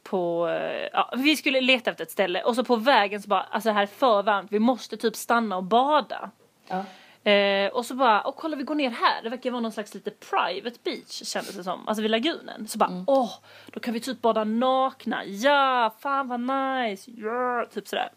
på, 0.05 0.49
eh, 0.49 0.89
ja, 0.93 1.15
vi 1.17 1.37
skulle 1.37 1.61
leta 1.61 1.91
efter 1.91 2.05
ett 2.05 2.11
ställe 2.11 2.43
och 2.43 2.55
så 2.55 2.65
på 2.65 2.77
vägen 2.77 3.23
så 3.23 3.29
bara, 3.29 3.43
alltså 3.43 3.69
det 3.69 3.73
här 3.73 3.83
är 3.83 3.87
för 3.87 4.23
varmt, 4.23 4.53
vi 4.53 4.59
måste 4.59 4.97
typ 4.97 5.17
stanna 5.17 5.57
och 5.57 5.65
bada. 5.65 6.31
Ja. 6.69 6.85
Eh, 7.31 7.73
och 7.73 7.87
så 7.87 7.95
bara, 7.95 8.21
och 8.21 8.37
kolla 8.37 8.57
vi 8.57 8.63
går 8.63 8.75
ner 8.75 8.91
här, 8.91 9.23
det 9.23 9.29
verkar 9.29 9.51
vara 9.51 9.61
någon 9.61 9.73
slags 9.73 9.95
lite 9.95 10.11
private 10.11 10.79
beach 10.85 11.23
kändes 11.25 11.57
det 11.57 11.65
som, 11.65 11.89
alltså 11.89 12.03
vid 12.03 12.11
lagunen. 12.11 12.69
Så 12.69 12.79
bara, 12.79 13.05
åh, 13.07 13.31
då 13.67 13.81
kan 13.81 13.95
vi 13.95 14.01
typ 14.01 14.23
bada 14.23 14.45
nakna, 14.45 15.25
ja, 15.25 15.95
fan 16.01 16.29
vad 16.29 16.41
nice, 16.41 17.11
ja, 17.11 17.67
typ 17.75 17.89
sådär. 17.89 18.09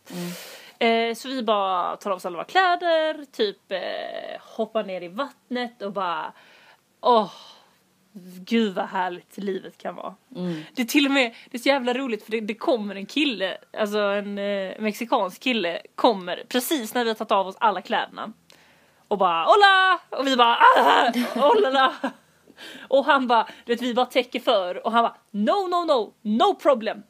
Eh, 0.80 1.14
så 1.14 1.28
vi 1.28 1.44
bara 1.44 1.98
tar 1.98 2.12
av 2.12 2.18
oss 2.18 2.26
alla 2.26 2.38
våra 2.38 2.46
kläder, 2.46 3.26
typ 3.32 3.72
eh, 3.72 3.80
hoppar 4.42 4.84
ner 4.84 5.02
i 5.02 5.08
vattnet 5.08 5.82
och 5.82 5.94
bara, 5.94 6.34
åh, 7.02 7.32
gud 8.40 8.74
vad 8.74 8.86
härligt 8.86 9.38
livet 9.38 9.78
kan 9.78 9.96
vara. 9.96 10.16
Det 10.74 10.82
är 10.82 10.86
till 10.86 11.06
och 11.06 11.12
med, 11.12 11.36
det 11.52 11.58
är 11.58 11.62
så 11.62 11.70
jävla 11.70 11.94
roligt 11.94 12.24
för 12.24 12.32
det, 12.32 12.42
det 12.42 12.54
kommer 12.54 12.96
en 12.96 13.06
kille, 13.06 13.58
alltså 13.78 14.00
en 14.00 14.38
eh, 14.38 14.74
mexikansk 14.80 15.42
kille 15.42 15.82
kommer 15.96 16.44
precis 16.50 16.94
när 16.94 17.04
vi 17.04 17.10
har 17.10 17.16
tagit 17.16 17.32
av 17.32 17.48
oss 17.48 17.56
alla 17.60 17.82
kläderna. 17.82 18.34
Och 19.08 19.18
bara 19.18 19.44
hola! 19.44 20.00
Och 20.10 20.28
vi 20.28 20.36
bara 20.36 20.58
ah, 20.78 21.12
hola! 21.36 21.94
Och 22.88 23.06
han 23.06 23.28
bara, 23.28 23.48
du 23.66 23.74
vet 23.74 23.82
vi 23.82 23.94
bara 23.94 24.06
täcker 24.06 24.40
för 24.40 24.86
och 24.86 24.92
han 24.92 25.04
bara 25.04 25.16
no 25.32 25.68
no 25.68 25.86
no, 25.86 26.14
no 26.22 26.56
problem. 26.56 27.04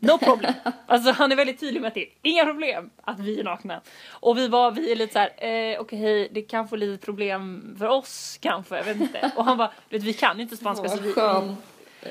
No 0.00 0.18
problem. 0.18 0.52
Alltså 0.86 1.10
han 1.10 1.32
är 1.32 1.36
väldigt 1.36 1.60
tydlig 1.60 1.80
med 1.80 1.88
att 1.88 1.94
det 1.94 2.02
är 2.02 2.08
inga 2.22 2.44
problem 2.44 2.90
att 3.02 3.20
vi 3.20 3.40
är 3.40 3.44
nakna. 3.44 3.80
Och 4.10 4.38
vi 4.38 4.48
var, 4.48 4.70
vi 4.70 4.92
är 4.92 4.96
lite 4.96 5.12
såhär, 5.12 5.44
eh, 5.44 5.80
okej 5.80 6.28
det 6.32 6.42
kan 6.42 6.68
få 6.68 6.76
lite 6.76 7.04
problem 7.04 7.74
för 7.78 7.86
oss 7.86 8.38
kanske, 8.40 8.76
jag 8.76 8.84
vet 8.84 9.00
inte. 9.00 9.32
Och 9.36 9.44
han 9.44 9.58
bara, 9.58 9.72
vet 9.88 10.02
vi 10.02 10.12
kan 10.12 10.40
inte 10.40 10.56
spanska 10.56 10.88
så 10.88 11.00
vi, 11.00 11.12
skön. 11.12 11.56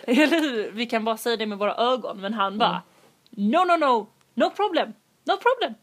eller 0.05 0.41
hur? 0.41 0.71
Vi 0.71 0.85
kan 0.85 1.05
bara 1.05 1.17
säga 1.17 1.37
det 1.37 1.45
med 1.45 1.57
våra 1.57 1.75
ögon 1.75 2.21
men 2.21 2.33
han 2.33 2.57
bara 2.57 2.81
no 3.29 3.65
no 3.65 3.77
no, 3.77 4.07
no 4.33 4.49
problem, 4.49 4.93
no 5.23 5.37
problem. 5.37 5.73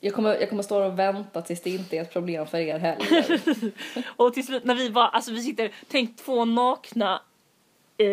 Jag 0.00 0.14
kommer, 0.14 0.34
jag 0.34 0.48
kommer 0.48 0.62
stå 0.62 0.84
och 0.84 0.98
vänta 0.98 1.42
tills 1.42 1.62
det 1.62 1.70
inte 1.70 1.96
är 1.96 2.02
ett 2.02 2.12
problem 2.12 2.46
för 2.46 2.58
er 2.58 2.78
heller. 2.78 3.72
Och 4.16 4.34
till 4.34 4.46
slut 4.46 4.64
när 4.64 4.74
vi 4.74 4.90
bara, 4.90 5.08
alltså 5.08 5.32
vi 5.32 5.42
sitter, 5.42 5.70
tänk 5.88 6.16
två 6.16 6.44
nakna 6.44 7.22
eh, 7.98 8.06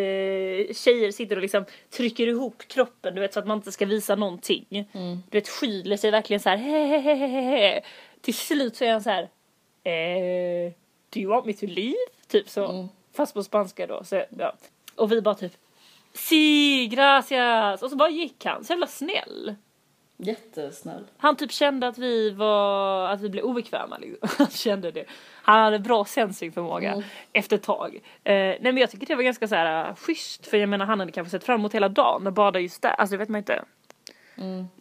tjejer 0.73 1.11
sitter 1.11 1.35
och 1.35 1.41
liksom 1.41 1.65
trycker 1.89 2.27
ihop 2.27 2.63
kroppen 2.67 3.15
du 3.15 3.21
vet 3.21 3.33
så 3.33 3.39
att 3.39 3.47
man 3.47 3.57
inte 3.57 3.71
ska 3.71 3.85
visa 3.85 4.15
någonting. 4.15 4.65
Du 5.29 5.37
vet 5.37 5.47
skyler 5.47 5.97
sig 5.97 6.11
verkligen 6.11 6.39
så 6.39 6.49
här 6.49 6.57
hehehehe. 6.57 7.81
Till 8.21 8.33
slut 8.33 8.75
så 8.75 8.85
är 8.85 8.91
han 8.91 9.03
så 9.03 9.09
här 9.09 9.23
eh, 9.83 10.71
Do 11.09 11.19
you 11.19 11.29
want 11.29 11.45
me 11.45 11.53
to 11.53 11.65
leave? 11.65 11.97
Typ 12.27 12.49
så. 12.49 12.87
Fast 13.13 13.33
på 13.33 13.43
spanska 13.43 13.87
då. 13.87 14.03
Så, 14.03 14.23
ja. 14.37 14.53
Och 14.95 15.11
vi 15.11 15.21
bara 15.21 15.35
typ 15.35 15.53
Si, 16.13 16.87
gracias! 16.87 17.83
Och 17.83 17.89
så 17.89 17.95
bara 17.95 18.09
gick 18.09 18.45
han, 18.45 18.63
så 18.63 18.73
jävla 18.73 18.87
snäll. 18.87 19.55
Jättesnäll. 20.17 21.05
Han 21.17 21.35
typ 21.35 21.51
kände 21.51 21.87
att 21.87 21.97
vi 21.97 22.31
var, 22.31 23.09
att 23.09 23.21
vi 23.21 23.29
blev 23.29 23.43
obekväma 23.43 23.97
liksom. 23.97 24.29
Han 24.37 24.47
kände 24.47 24.91
det. 24.91 25.05
Han 25.41 25.63
hade 25.63 25.79
bra 25.79 26.05
sensingförmåga 26.05 27.03
efter 27.33 27.55
ett 27.55 27.63
tag. 27.63 27.95
Eh, 28.23 28.33
nej 28.33 28.59
men 28.61 28.77
jag 28.77 28.91
tycker 28.91 29.07
det 29.07 29.15
var 29.15 29.23
ganska 29.23 29.47
så 29.47 29.55
här 29.55 29.89
uh, 29.89 29.95
schysst 29.95 30.47
för 30.47 30.57
jag 30.57 30.69
menar 30.69 30.85
han 30.85 30.99
hade 30.99 31.11
kanske 31.11 31.31
sett 31.31 31.43
fram 31.43 31.59
emot 31.59 31.73
hela 31.73 31.89
dagen 31.89 32.27
och 32.27 32.33
bada 32.33 32.59
just 32.59 32.81
där. 32.81 32.89
Alltså 32.89 33.13
det 33.13 33.17
vet 33.17 33.29
man 33.29 33.39
inte. 33.39 33.63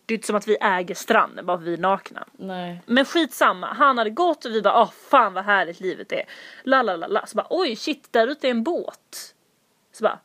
Det 0.07 0.15
är 0.15 0.17
inte 0.17 0.27
som 0.27 0.37
att 0.37 0.49
vi 0.49 0.57
äger 0.61 0.95
stranden 0.95 1.47
bara 1.47 1.59
för 1.59 1.65
vi 1.65 1.73
är 1.73 1.79
nakna. 1.79 2.27
Nej. 2.33 2.83
Men 2.87 3.05
skitsamma, 3.05 3.67
han 3.67 3.99
hade 3.99 4.11
gått 4.11 4.45
och 4.45 4.51
vi 4.51 4.63
bara 4.63 4.83
åh 4.83 4.91
fan 4.91 5.35
vad 5.35 5.45
härligt 5.45 5.81
livet 5.81 6.13
är. 6.13 6.23
La 6.63 6.83
la 6.83 6.97
la 6.97 7.07
la. 7.07 7.27
Så 7.27 7.37
bara 7.37 7.47
oj 7.51 7.77
shit 7.77 8.13
där 8.13 8.27
ute 8.27 8.47
är 8.47 8.51
en 8.51 8.63
båt. 8.63 9.35
Så 9.93 10.05
bara 10.05 10.19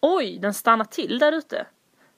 oj 0.00 0.38
den 0.38 0.54
stannar 0.54 0.84
till 0.84 1.18
där 1.18 1.32
ute. 1.32 1.66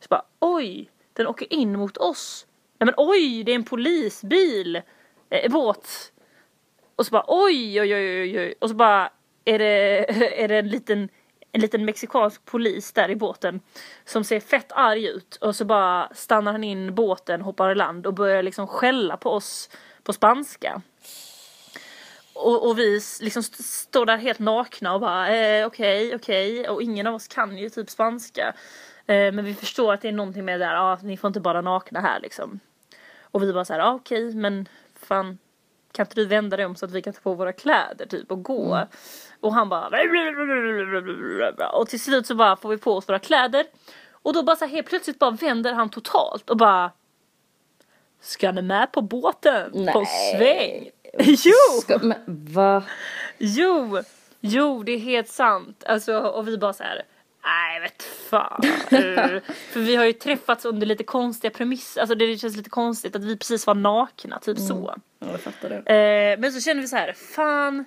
Så 0.01 0.07
bara 0.09 0.23
oj 0.41 0.91
den 1.15 1.27
åker 1.27 1.53
in 1.53 1.79
mot 1.79 1.97
oss. 1.97 2.47
Nej 2.79 2.87
men 2.87 2.95
oj 2.97 3.43
det 3.45 3.53
är 3.53 3.57
en 3.57 3.65
polisbil. 3.65 4.83
Eh, 5.31 5.51
båt. 5.53 6.13
Och 6.97 7.07
så 7.07 7.11
bara 7.11 7.25
oj 7.27 7.81
oj 7.81 7.95
oj 7.95 8.21
oj 8.23 8.39
oj. 8.41 8.55
Och 8.61 8.69
så 8.69 8.75
bara 8.75 9.11
är 9.45 9.59
det, 9.59 10.07
är 10.43 10.49
det 10.49 10.59
en 10.59 10.69
liten 10.69 11.09
en 11.53 11.61
liten 11.61 11.85
mexikansk 11.85 12.45
polis 12.45 12.93
där 12.93 13.11
i 13.11 13.17
båten 13.17 13.61
som 14.05 14.25
ser 14.25 14.41
fett 14.41 14.73
arg 14.73 15.07
ut 15.07 15.37
och 15.37 15.57
så 15.57 15.65
bara 15.65 16.09
stannar 16.15 16.53
han 16.53 16.65
in 16.65 16.95
båten, 16.95 17.41
hoppar 17.41 17.71
i 17.71 17.75
land 17.75 18.07
och 18.07 18.15
börjar 18.15 18.43
liksom 18.43 18.67
skälla 18.67 19.17
på 19.17 19.31
oss 19.31 19.71
på 20.03 20.13
spanska. 20.13 20.83
Och, 22.35 22.69
och 22.69 22.79
vi 22.79 23.01
liksom 23.21 23.41
st- 23.41 23.63
står 23.63 24.07
där 24.07 24.17
helt 24.17 24.39
nakna 24.39 24.95
och 24.95 25.01
bara 25.01 25.37
eh, 25.37 25.67
okej, 25.67 26.15
okej 26.15 26.69
och 26.69 26.83
ingen 26.83 27.07
av 27.07 27.15
oss 27.15 27.29
kan 27.29 27.59
ju 27.59 27.71
typ 27.71 27.91
spanska. 27.91 28.55
Eh, 29.07 29.33
men 29.33 29.45
vi 29.45 29.55
förstår 29.55 29.93
att 29.93 30.01
det 30.01 30.09
är 30.09 30.13
någonting 30.13 30.45
med 30.45 30.61
det 30.61 30.67
där, 30.67 30.75
ah, 30.75 30.99
ni 31.03 31.17
får 31.17 31.29
inte 31.29 31.41
bara 31.41 31.61
nakna 31.61 32.01
här 32.01 32.21
liksom. 32.21 32.61
Och 33.21 33.43
vi 33.43 33.53
bara 33.53 33.65
så 33.65 33.73
här, 33.73 33.81
ah, 33.81 33.93
okej 33.93 34.35
men 34.35 34.69
fan 34.95 35.39
kan 35.93 36.07
inte 36.07 36.15
du 36.15 36.27
vända 36.27 36.57
dig 36.57 36.67
om 36.67 36.77
så 36.77 36.87
att 36.87 36.93
vi 36.93 37.03
kan 37.03 37.13
ta 37.13 37.21
på 37.21 37.35
våra 37.35 37.53
kläder 37.53 38.07
typ 38.07 38.31
och 38.31 38.43
gå? 38.43 38.87
Och 39.41 39.55
han 39.55 39.69
bara 39.69 39.89
och 41.73 41.89
till 41.89 42.01
slut 42.01 42.27
så 42.27 42.35
bara 42.35 42.57
får 42.57 42.69
vi 42.69 42.79
på 42.79 42.93
oss 42.93 43.09
våra 43.09 43.19
kläder 43.19 43.67
och 44.11 44.33
då 44.33 44.43
bara 44.43 44.57
så 44.57 44.65
här 44.65 44.73
helt 44.73 44.89
plötsligt 44.89 45.19
bara 45.19 45.31
vänder 45.31 45.73
han 45.73 45.91
totalt 45.91 46.51
och 46.51 46.57
bara 46.57 46.91
Ska 48.21 48.53
ni 48.53 48.63
med 48.63 48.93
på 48.93 49.03
båten? 49.03 49.71
På 49.73 50.01
Nej. 50.01 50.35
sväng? 50.37 50.91
Jo! 51.45 51.81
Ska, 51.81 51.99
men 51.99 52.19
va? 52.27 52.83
Jo! 53.39 53.99
Jo, 54.41 54.83
det 54.83 54.93
är 54.93 54.99
helt 54.99 55.29
sant. 55.29 55.85
Alltså, 55.87 56.19
och 56.19 56.49
vi 56.49 56.59
bara 56.59 56.73
så 56.73 56.83
här. 56.83 57.03
Nej, 57.45 57.81
vet 57.81 58.03
fan. 58.03 58.61
Eh, 58.65 59.41
För 59.73 59.81
vi 59.81 59.97
har 59.97 60.05
ju 60.05 60.13
träffats 60.13 60.65
under 60.65 60.87
lite 60.87 61.05
konstiga 61.05 61.51
premisser. 61.51 62.01
Alltså 62.01 62.15
det 62.15 62.37
känns 62.39 62.57
lite 62.57 62.71
konstigt 62.71 63.17
att 63.17 63.25
vi 63.25 63.37
precis 63.37 63.67
var 63.67 63.75
nakna, 63.75 64.39
typ 64.39 64.59
så. 64.59 64.95
Ja, 65.19 65.27
jag 65.31 65.41
fattar 65.41 65.69
det. 65.69 65.77
Eh, 66.33 66.39
men 66.41 66.53
så 66.53 66.61
kände 66.61 66.83
vi 66.83 66.89
så 66.89 66.97
här, 66.97 67.13
fan, 67.13 67.85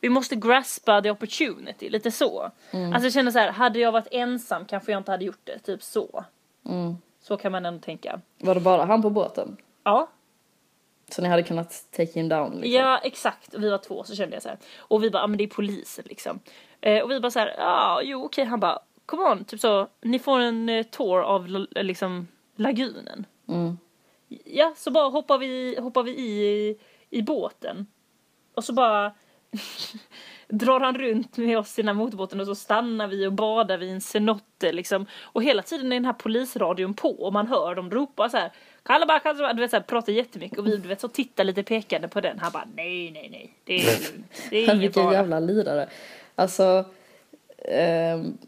vi 0.00 0.08
måste 0.08 0.36
graspa 0.36 1.02
the 1.02 1.10
opportunity, 1.10 1.88
lite 1.90 2.10
så. 2.10 2.42
Alltså 2.42 3.02
jag 3.02 3.12
kände 3.12 3.32
så 3.32 3.38
här, 3.38 3.52
hade 3.52 3.78
jag 3.78 3.92
varit 3.92 4.08
ensam 4.10 4.64
kanske 4.64 4.92
jag 4.92 5.00
inte 5.00 5.10
hade 5.10 5.24
gjort 5.24 5.40
det, 5.44 5.58
typ 5.58 5.82
så. 5.82 6.24
Mm. 6.66 6.94
Så 7.22 7.36
kan 7.36 7.52
man 7.52 7.66
ändå 7.66 7.80
tänka. 7.80 8.20
Var 8.38 8.54
det 8.54 8.60
bara 8.60 8.84
han 8.84 9.02
på 9.02 9.10
båten? 9.10 9.56
Ja, 9.84 10.08
Så 11.10 11.22
ni 11.22 11.28
hade 11.28 11.42
kunnat 11.42 11.84
take 11.96 12.12
him 12.12 12.28
down 12.28 12.60
liksom? 12.60 12.70
ja 12.80 12.98
exakt. 12.98 13.54
Vi 13.54 13.70
var 13.70 13.78
två 13.78 14.04
så 14.04 14.14
kände 14.16 14.36
jag 14.36 14.42
så 14.42 14.48
här. 14.48 14.58
Och 14.78 15.02
vi 15.04 15.10
bara, 15.10 15.22
ja 15.22 15.26
men 15.26 15.38
det 15.38 15.44
är 15.44 15.48
polisen 15.48 16.04
liksom. 16.08 16.40
Eh, 16.80 17.02
och 17.02 17.10
vi 17.10 17.20
bara 17.20 17.30
så 17.30 17.38
här, 17.38 17.54
ja 17.58 18.00
jo 18.04 18.24
okej. 18.24 18.44
Han 18.44 18.60
bara, 18.60 18.78
come 19.10 19.22
on, 19.22 19.44
typ 19.44 19.60
så, 19.60 19.88
ni 20.02 20.18
får 20.18 20.38
en 20.40 20.68
eh, 20.68 20.82
tour 20.82 21.20
av 21.22 21.44
l- 21.46 21.68
liksom 21.70 22.28
lagunen. 22.56 23.26
Mm. 23.48 23.78
Ja, 24.44 24.74
så 24.76 24.90
bara 24.90 25.08
hoppar 25.08 25.38
vi, 25.38 25.76
hoppar 25.80 26.02
vi 26.02 26.10
i, 26.10 26.76
i 27.10 27.22
båten. 27.22 27.86
Och 28.54 28.64
så 28.64 28.72
bara 28.72 29.12
drar 30.48 30.80
han 30.80 30.98
runt 30.98 31.36
med 31.36 31.58
oss 31.58 31.78
i 31.78 31.82
den 31.82 31.88
här 31.88 31.94
motorbåten 31.94 32.40
och 32.40 32.46
så 32.46 32.54
stannar 32.54 33.06
vi 33.06 33.26
och 33.26 33.32
badar 33.32 33.78
vid 33.78 33.90
en 33.92 34.00
cenote 34.00 34.72
liksom. 34.72 35.06
Och 35.22 35.42
hela 35.42 35.62
tiden 35.62 35.86
är 35.92 35.96
den 35.96 36.04
här 36.04 36.12
polisradion 36.12 36.94
på 36.94 37.10
och 37.22 37.32
man 37.32 37.46
hör 37.46 37.74
dem 37.74 37.90
ropa 37.90 38.28
så 38.28 38.36
här. 38.36 38.50
Kallabak, 38.82 39.22
Kallabak, 39.22 39.56
du 39.56 39.60
vet 39.60 39.70
så 39.70 39.76
här, 39.76 39.82
pratar 39.84 40.12
jättemycket 40.12 40.58
och 40.58 40.66
vi 40.66 40.76
du 40.76 40.88
vet 40.88 41.00
så 41.00 41.08
tittar 41.08 41.44
lite 41.44 41.62
pekande 41.62 42.08
på 42.08 42.20
den. 42.20 42.38
Han 42.38 42.52
bara 42.52 42.68
nej, 42.74 43.10
nej, 43.10 43.28
nej, 43.32 43.54
det 43.64 43.74
är 43.74 44.12
lugnt. 44.12 44.26
Det 44.50 44.56
är 44.58 44.64
ingen 44.64 44.78
Vilken 44.78 45.02
fara. 45.02 45.12
jävla 45.14 45.40
lirare. 45.40 45.88
Alltså, 46.34 46.84
ehm, 47.58 48.38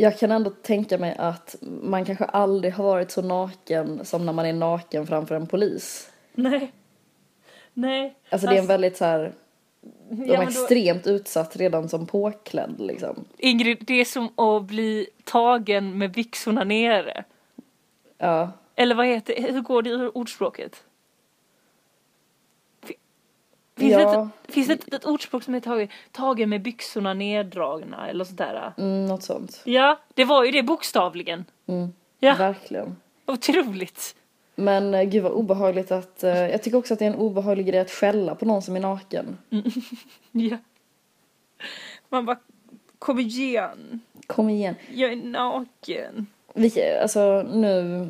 jag 0.00 0.18
kan 0.18 0.30
ändå 0.30 0.50
tänka 0.50 0.98
mig 0.98 1.14
att 1.18 1.56
man 1.82 2.04
kanske 2.04 2.24
aldrig 2.24 2.72
har 2.74 2.84
varit 2.84 3.10
så 3.10 3.22
naken 3.22 4.04
som 4.04 4.26
när 4.26 4.32
man 4.32 4.46
är 4.46 4.52
naken 4.52 5.06
framför 5.06 5.34
en 5.34 5.46
polis. 5.46 6.10
Nej. 6.32 6.72
Nej. 7.72 8.14
Alltså 8.30 8.46
det 8.48 8.54
är 8.54 8.58
en 8.58 8.66
väldigt 8.66 8.96
så 8.96 9.04
här, 9.04 9.32
de 10.10 10.26
ja, 10.26 10.34
är 10.34 10.36
då- 10.36 10.42
extremt 10.42 11.06
utsatt 11.06 11.56
redan 11.56 11.88
som 11.88 12.06
påklädd 12.06 12.74
liksom. 12.78 13.24
Ingrid, 13.38 13.78
det 13.80 13.94
är 14.00 14.04
som 14.04 14.38
att 14.38 14.62
bli 14.64 15.06
tagen 15.24 15.98
med 15.98 16.12
byxorna 16.12 16.64
nere. 16.64 17.24
Ja, 18.18 18.52
Eller 18.76 18.94
vad 18.94 19.06
heter 19.06 19.52
hur 19.52 19.60
går 19.60 19.82
det 19.82 19.90
i 19.90 20.10
ordspråket? 20.14 20.82
Fi- 23.80 23.88
Finns, 23.88 23.92
Ja. 23.92 23.98
det, 24.16 24.20
inte, 24.22 24.52
finns 24.52 24.66
det 24.66 24.72
inte 24.72 24.96
ett 24.96 25.04
ordspråk 25.04 25.42
som 25.42 25.54
är 25.54 25.60
tagen, 25.60 25.88
tagen 26.12 26.48
med 26.48 26.62
byxorna 26.62 27.14
neddragna 27.14 28.08
eller 28.08 28.24
sånt 28.24 28.38
där? 28.38 28.72
mm, 28.78 29.06
något 29.06 29.22
sånt. 29.22 29.60
Ja, 29.64 29.98
det 30.14 30.24
var 30.24 30.44
ju 30.44 30.50
det 30.50 30.62
bokstavligen. 30.62 31.44
Mm, 31.66 31.92
Ja, 32.18 32.34
Verkligen. 32.38 32.96
otroligt. 33.26 34.14
Men 34.54 34.94
eh, 34.94 35.02
gud 35.02 35.22
vad 35.22 35.32
obehagligt 35.32 35.90
att, 35.92 36.24
eh, 36.24 36.48
jag 36.50 36.62
tycker 36.62 36.78
också 36.78 36.92
att 36.94 36.98
det 36.98 37.04
är 37.04 37.10
en 37.10 37.18
obehaglig 37.18 37.66
grej 37.66 37.80
att 37.80 37.90
skälla 37.90 38.34
på 38.34 38.44
någon 38.44 38.62
som 38.62 38.76
är 38.76 38.80
naken. 38.80 39.38
Ja. 40.32 40.56
Man 42.08 42.26
bara, 42.26 42.38
kom 42.98 43.18
igen, 43.18 44.00
Kom 44.26 44.50
igen. 44.50 44.74
jag 44.94 45.12
är 45.12 45.16
naken. 45.16 46.26
Vi, 46.54 46.96
alltså 47.02 47.42
nu, 47.42 48.06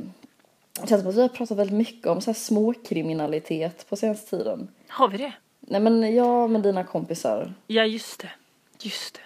det 0.80 0.88
känns 0.88 1.00
som 1.02 1.10
att 1.10 1.16
vi 1.16 1.20
har 1.22 1.28
pratat 1.28 1.58
väldigt 1.58 1.76
mycket 1.76 2.06
om 2.06 2.20
så 2.20 2.30
här 2.30 2.34
småkriminalitet 2.34 3.86
på 3.88 3.96
senaste 3.96 4.36
tiden. 4.36 4.68
Har 4.88 5.08
vi 5.08 5.18
det? 5.18 5.32
Nej 5.70 5.80
men 5.80 6.14
jag 6.14 6.50
med 6.50 6.62
dina 6.62 6.84
kompisar 6.84 7.54
Ja, 7.66 7.84
just 7.84 8.20
det. 8.20 8.30
Just 8.80 9.14
det. 9.14 9.20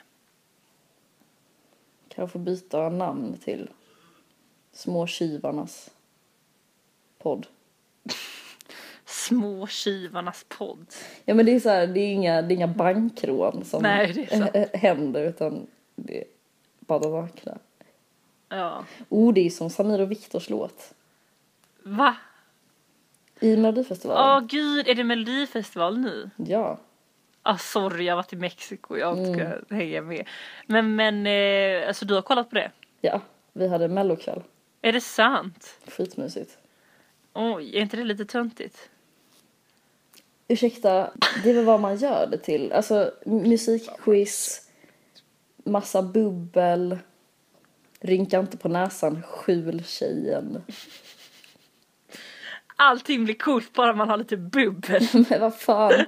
kan 2.09 2.23
jag 2.23 2.31
få 2.33 2.39
byta 2.39 2.89
namn 2.89 3.37
till 3.45 3.71
Småtjuvarnas 4.73 5.91
podd. 7.19 7.47
Småtjuvarnas 9.05 10.45
podd. 10.49 10.87
Ja 11.25 11.35
men 11.35 11.47
det 11.47 11.53
är 11.53 11.61
så 11.61 11.69
här, 11.69 11.87
det 11.87 12.01
är 12.01 12.13
inga, 12.13 12.43
det 12.43 12.55
är 12.55 12.57
inga 12.57 12.69
bankrån 12.69 13.65
som 13.65 13.83
Nej, 13.83 14.29
händer 14.75 15.23
utan 15.29 15.67
det 15.95 16.19
är 16.21 16.27
bara 16.81 17.21
nakna. 17.21 17.59
Ja. 18.49 18.85
Oh, 19.09 19.35
det 19.35 19.47
är 19.47 19.51
som 19.51 19.71
Samir 19.71 20.01
och 20.01 20.11
Viktors 20.11 20.51
låt. 20.51 20.95
Va? 21.83 22.17
I 23.45 23.55
Åh 23.55 23.59
Melodifestivalen. 23.59 24.47
gud, 24.47 24.89
är 24.89 24.95
det 24.95 25.05
Melodifestival 25.05 25.99
nu? 25.99 26.31
Ja. 26.37 26.79
Ah, 27.43 27.59
sorry, 27.59 28.05
jag 28.05 28.13
har 28.13 28.17
varit 28.17 28.33
i 28.33 28.37
Mexiko, 28.37 28.97
jag 28.97 29.07
har 29.07 29.17
inte 29.17 29.31
Mm. 29.43 29.51
kunnat 29.53 29.71
hänga 29.81 30.03
med. 30.03 30.29
Men, 30.67 30.97
men 30.97 31.27
eh, 31.27 31.89
alltså 31.89 32.05
du 32.05 32.15
har 32.15 32.23
kollat 32.23 32.49
på 32.51 32.55
det? 32.55 32.71
Ja, 33.01 33.21
vi 33.53 33.69
hade 33.69 33.89
mellokväll. 33.89 34.43
Är 34.83 34.93
det 34.93 35.01
sant? 35.01 35.79
Skitmysigt. 35.87 36.59
Oj, 37.33 37.77
är 37.77 37.81
inte 37.81 37.97
det 37.97 38.05
lite 38.05 38.25
töntigt? 38.25 38.91
Ursäkta, 40.49 41.11
det 41.45 41.51
är 41.51 41.55
väl 41.55 41.65
vad 41.65 41.81
man 41.81 41.97
gör 41.97 42.27
det 42.27 42.39
till. 42.39 42.73
Alltså 42.73 43.13
musikquiz, 43.25 44.69
massa 45.65 46.03
bubbel, 46.03 46.99
rynka 48.01 48.39
inte 48.41 48.57
på 48.57 48.69
näsan, 48.69 49.23
skjul 49.23 49.85
tjejen. 49.85 50.63
Allting 52.77 53.25
blir 53.25 53.35
coolt 53.35 53.73
bara 53.73 53.95
man 53.95 54.09
har 54.09 54.17
lite 54.17 54.37
bubbel. 54.37 55.09
Men 55.31 55.41
vad 55.41 55.59
fan. 55.59 56.05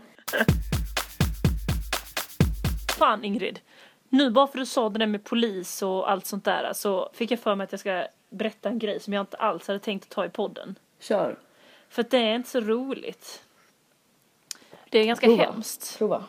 Fan 2.98 3.24
Ingrid, 3.24 3.60
nu 4.08 4.30
bara 4.30 4.46
för 4.46 4.58
att 4.58 4.62
du 4.62 4.66
sa 4.66 4.88
det 4.88 4.98
där 4.98 5.06
med 5.06 5.24
polis 5.24 5.82
och 5.82 6.10
allt 6.10 6.26
sånt 6.26 6.44
där 6.44 6.72
så 6.72 7.10
fick 7.12 7.30
jag 7.30 7.40
för 7.40 7.54
mig 7.54 7.64
att 7.64 7.72
jag 7.72 7.80
ska 7.80 8.06
berätta 8.30 8.68
en 8.68 8.78
grej 8.78 9.00
som 9.00 9.12
jag 9.12 9.22
inte 9.22 9.36
alls 9.36 9.68
hade 9.68 9.78
tänkt 9.78 10.04
att 10.04 10.10
ta 10.10 10.24
i 10.24 10.28
podden. 10.28 10.78
Kör. 11.00 11.38
För 11.88 12.02
att 12.02 12.10
det 12.10 12.18
är 12.18 12.34
inte 12.34 12.48
så 12.48 12.60
roligt. 12.60 13.42
Det 14.90 14.98
är 14.98 15.04
ganska 15.04 15.26
Prova. 15.26 15.44
hemskt. 15.44 15.98
Prova. 15.98 16.24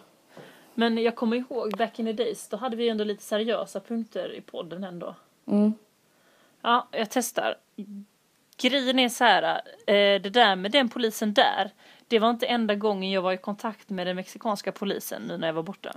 Men 0.74 0.98
jag 0.98 1.16
kommer 1.16 1.38
ihåg 1.38 1.78
back 1.78 2.00
in 2.00 2.06
the 2.06 2.14
days, 2.14 2.48
då 2.48 2.58
hade 2.58 2.76
vi 2.76 2.90
ändå 2.90 3.04
lite 3.04 3.24
seriösa 3.24 3.80
punkter 3.80 4.34
i 4.34 4.42
podden 4.42 4.84
ändå. 4.84 5.16
Mm. 5.48 5.74
Ja, 6.62 6.88
jag 6.92 7.10
testar. 7.10 7.58
Grejen 8.58 9.00
är 9.00 9.10
så 9.10 9.24
här, 9.24 9.62
eh, 9.88 10.22
det 10.22 10.30
där 10.30 10.56
med 10.56 10.72
den 10.72 10.90
polisen 10.90 11.34
där, 11.34 11.72
det 12.08 12.20
var 12.20 12.30
inte 12.30 12.46
enda 12.46 12.76
gången 12.76 13.12
jag 13.12 13.22
var 13.22 13.34
i 13.34 13.38
kontakt 13.38 13.90
med 13.90 14.08
den 14.08 14.16
mexikanska 14.16 14.72
polisen 14.72 15.22
nu 15.22 15.38
när 15.38 15.48
jag 15.48 15.54
var 15.54 15.64
borta. 15.64 15.94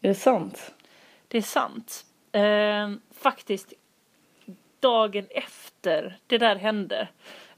Är 0.00 0.08
det 0.08 0.14
sant? 0.14 0.74
Det 1.28 1.38
är 1.38 1.42
sant. 1.42 2.04
Eh, 2.32 2.90
faktiskt, 3.22 3.72
dagen 4.80 5.26
efter 5.30 6.18
det 6.26 6.38
där 6.38 6.56
hände, 6.56 7.08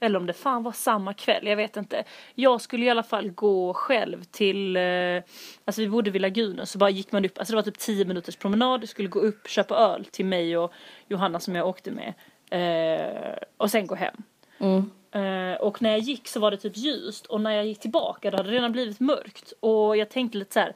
eller 0.00 0.18
om 0.18 0.26
det 0.26 0.32
fan 0.32 0.62
var 0.62 0.72
samma 0.72 1.14
kväll, 1.14 1.46
jag 1.46 1.56
vet 1.56 1.76
inte. 1.76 2.04
Jag 2.34 2.60
skulle 2.60 2.84
i 2.84 2.90
alla 2.90 3.02
fall 3.02 3.30
gå 3.30 3.74
själv 3.74 4.24
till, 4.24 4.76
eh, 4.76 5.22
alltså 5.64 5.80
vi 5.82 5.88
bodde 5.88 6.10
vid 6.10 6.22
lagunen 6.22 6.66
så 6.66 6.78
bara 6.78 6.90
gick 6.90 7.12
man 7.12 7.24
upp, 7.24 7.38
alltså 7.38 7.52
det 7.52 7.56
var 7.56 7.62
typ 7.62 7.78
10 7.78 8.04
minuters 8.04 8.36
promenad, 8.36 8.88
skulle 8.88 9.08
gå 9.08 9.20
upp, 9.20 9.48
köpa 9.48 9.74
öl 9.74 10.04
till 10.04 10.24
mig 10.24 10.58
och 10.58 10.72
Johanna 11.08 11.40
som 11.40 11.54
jag 11.54 11.68
åkte 11.68 11.90
med. 11.90 12.14
Eh, 12.50 13.36
och 13.56 13.70
sen 13.70 13.86
gå 13.86 13.94
hem. 13.94 14.14
Mm. 14.58 14.90
Eh, 15.12 15.60
och 15.60 15.82
när 15.82 15.90
jag 15.90 15.98
gick 15.98 16.28
så 16.28 16.40
var 16.40 16.50
det 16.50 16.56
typ 16.56 16.76
ljust 16.76 17.26
och 17.26 17.40
när 17.40 17.50
jag 17.52 17.66
gick 17.66 17.80
tillbaka 17.80 18.30
då 18.30 18.36
hade 18.36 18.50
det 18.50 18.56
redan 18.56 18.72
blivit 18.72 19.00
mörkt. 19.00 19.52
Och 19.60 19.96
jag 19.96 20.08
tänkte 20.08 20.38
lite 20.38 20.52
så 20.52 20.60
här. 20.60 20.74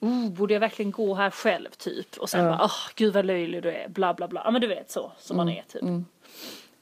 Oh, 0.00 0.28
borde 0.30 0.52
jag 0.54 0.60
verkligen 0.60 0.90
gå 0.90 1.14
här 1.14 1.30
själv 1.30 1.68
typ? 1.70 2.16
Och 2.16 2.30
sen 2.30 2.44
Ja. 2.44 2.50
bara, 2.50 2.64
åh 2.64 2.90
gud 2.94 3.14
vad 3.14 3.26
löjlig 3.26 3.62
du 3.62 3.70
är, 3.70 3.88
bla 3.88 4.14
bla 4.14 4.28
bla. 4.28 4.42
Ja 4.44 4.50
men 4.50 4.60
du 4.60 4.66
vet 4.66 4.90
så, 4.90 5.12
som 5.18 5.36
man 5.36 5.48
är 5.48 5.62
typ. 5.68 5.82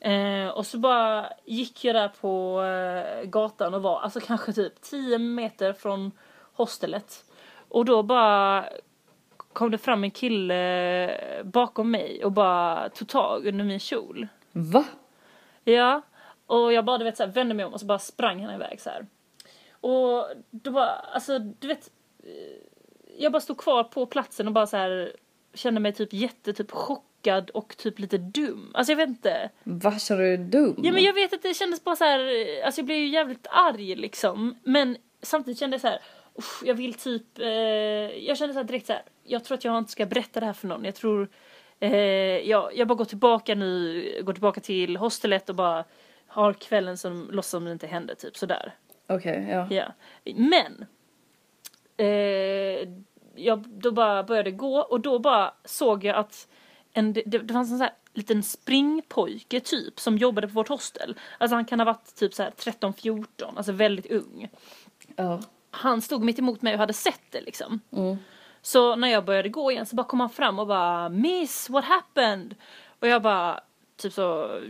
Eh, 0.00 0.48
och 0.48 0.66
så 0.66 0.78
bara 0.78 1.26
gick 1.44 1.84
jag 1.84 1.94
där 1.94 2.08
på 2.20 2.62
eh, 2.62 3.24
gatan 3.28 3.74
och 3.74 3.82
var 3.82 4.00
alltså 4.00 4.20
kanske 4.20 4.52
typ 4.52 4.80
10 4.82 5.18
meter 5.18 5.72
från 5.72 6.12
hostelet. 6.52 7.24
Och 7.68 7.84
då 7.84 8.02
bara 8.02 8.64
kom 9.56 9.70
det 9.70 9.78
fram 9.78 10.04
en 10.04 10.10
kille 10.10 11.42
bakom 11.44 11.90
mig 11.90 12.24
och 12.24 12.32
bara 12.32 12.88
tog 12.88 13.08
tag 13.08 13.46
under 13.46 13.64
min 13.64 13.80
kjol. 13.80 14.28
Va? 14.52 14.84
Ja, 15.64 16.02
och 16.46 16.72
jag 16.72 16.84
bara 16.84 16.98
du 16.98 17.04
vet 17.04 17.16
så 17.16 17.22
här, 17.22 17.30
vände 17.30 17.54
mig 17.54 17.64
om 17.64 17.72
och 17.72 17.80
så 17.80 17.86
bara 17.86 17.98
sprang 17.98 18.44
han 18.44 18.54
iväg 18.54 18.80
så 18.80 18.90
här. 18.90 19.06
Och 19.70 20.26
då 20.50 20.70
bara, 20.70 20.90
alltså 20.90 21.38
du 21.38 21.68
vet, 21.68 21.90
eh, 22.22 22.62
jag 23.18 23.32
bara 23.32 23.40
stod 23.40 23.58
kvar 23.58 23.84
på 23.84 24.06
platsen 24.06 24.46
och 24.46 24.52
bara 24.52 24.66
så 24.66 24.76
här 24.76 25.12
kände 25.54 25.80
mig 25.80 25.92
typ 25.92 26.12
jätte 26.12 26.52
typ 26.52 26.70
chockad 26.70 27.50
och 27.50 27.76
typ 27.76 27.98
lite 27.98 28.18
dum. 28.18 28.70
Alltså 28.74 28.92
jag 28.92 28.96
vet 28.96 29.08
inte. 29.08 29.50
Va, 29.64 29.98
känner 29.98 30.22
du 30.22 30.36
dum? 30.36 30.80
Ja 30.82 30.92
men 30.92 31.02
jag 31.02 31.14
vet 31.14 31.32
att 31.32 31.42
det 31.42 31.54
kändes 31.54 31.84
bara 31.84 31.96
så 31.96 32.04
här, 32.04 32.20
eh, 32.20 32.66
alltså 32.66 32.80
jag 32.80 32.86
blev 32.86 32.98
ju 32.98 33.08
jävligt 33.08 33.46
arg 33.50 33.94
liksom. 33.94 34.58
Men 34.64 34.96
samtidigt 35.22 35.58
kände 35.58 35.74
jag 35.74 35.80
så 35.80 35.88
här, 35.88 36.00
"Uff, 36.38 36.62
jag 36.64 36.74
vill 36.74 36.94
typ, 36.94 37.38
eh, 37.38 37.46
jag 38.26 38.38
kände 38.38 38.54
så 38.54 38.62
direkt 38.62 38.86
så 38.86 38.92
här, 38.92 39.02
jag 39.22 39.44
tror 39.44 39.58
att 39.58 39.64
jag 39.64 39.78
inte 39.78 39.92
ska 39.92 40.06
berätta 40.06 40.40
det 40.40 40.46
här 40.46 40.52
för 40.52 40.68
någon. 40.68 40.84
Jag 40.84 40.94
tror, 40.94 41.28
eh, 41.80 41.96
jag, 42.48 42.76
jag 42.76 42.88
bara 42.88 42.94
går 42.94 43.04
tillbaka 43.04 43.54
nu, 43.54 44.22
går 44.24 44.32
tillbaka 44.32 44.60
till 44.60 44.96
hostelet 44.96 45.48
och 45.48 45.54
bara 45.54 45.84
har 46.26 46.52
kvällen 46.52 46.96
som 46.98 47.28
låtsas 47.30 47.50
som 47.50 47.64
det 47.64 47.72
inte 47.72 47.86
hände 47.86 48.14
typ 48.14 48.36
sådär. 48.36 48.74
Okej, 49.06 49.46
ja. 49.50 49.66
Ja. 49.70 49.92
Men, 50.34 50.86
eh, 51.96 52.88
jag 53.34 53.68
då 53.68 53.92
bara 53.92 54.22
började 54.22 54.50
gå 54.50 54.78
och 54.78 55.00
då 55.00 55.18
bara 55.18 55.54
såg 55.64 56.04
jag 56.04 56.16
att 56.16 56.48
en, 56.92 57.12
det, 57.12 57.22
det 57.22 57.52
fanns 57.52 57.70
en 57.70 57.78
sån 57.78 57.80
här 57.80 57.94
liten 58.14 58.42
springpojke 58.42 59.60
typ 59.60 60.00
som 60.00 60.18
jobbade 60.18 60.48
på 60.48 60.54
vårt 60.54 60.68
hostel. 60.68 61.18
Alltså 61.38 61.54
han 61.54 61.64
kan 61.64 61.80
ha 61.80 61.84
varit 61.84 62.14
typ 62.14 62.34
så 62.34 62.42
här 62.42 62.50
13-14, 62.50 63.26
alltså 63.56 63.72
väldigt 63.72 64.06
ung. 64.06 64.48
Ja. 65.16 65.40
Han 65.76 66.02
stod 66.02 66.22
mitt 66.22 66.38
emot 66.38 66.62
mig 66.62 66.72
och 66.72 66.80
hade 66.80 66.92
sett 66.92 67.22
det 67.30 67.40
liksom. 67.40 67.80
Mm. 67.92 68.16
Så 68.62 68.96
när 68.96 69.08
jag 69.08 69.24
började 69.24 69.48
gå 69.48 69.70
igen 69.70 69.86
så 69.86 69.96
bara 69.96 70.06
kom 70.06 70.20
han 70.20 70.30
fram 70.30 70.58
och 70.58 70.66
bara 70.66 71.08
Miss, 71.08 71.70
what 71.70 71.84
happened? 71.84 72.54
Och 73.00 73.08
jag 73.08 73.22
bara 73.22 73.60
typ 73.96 74.12
så 74.12 74.60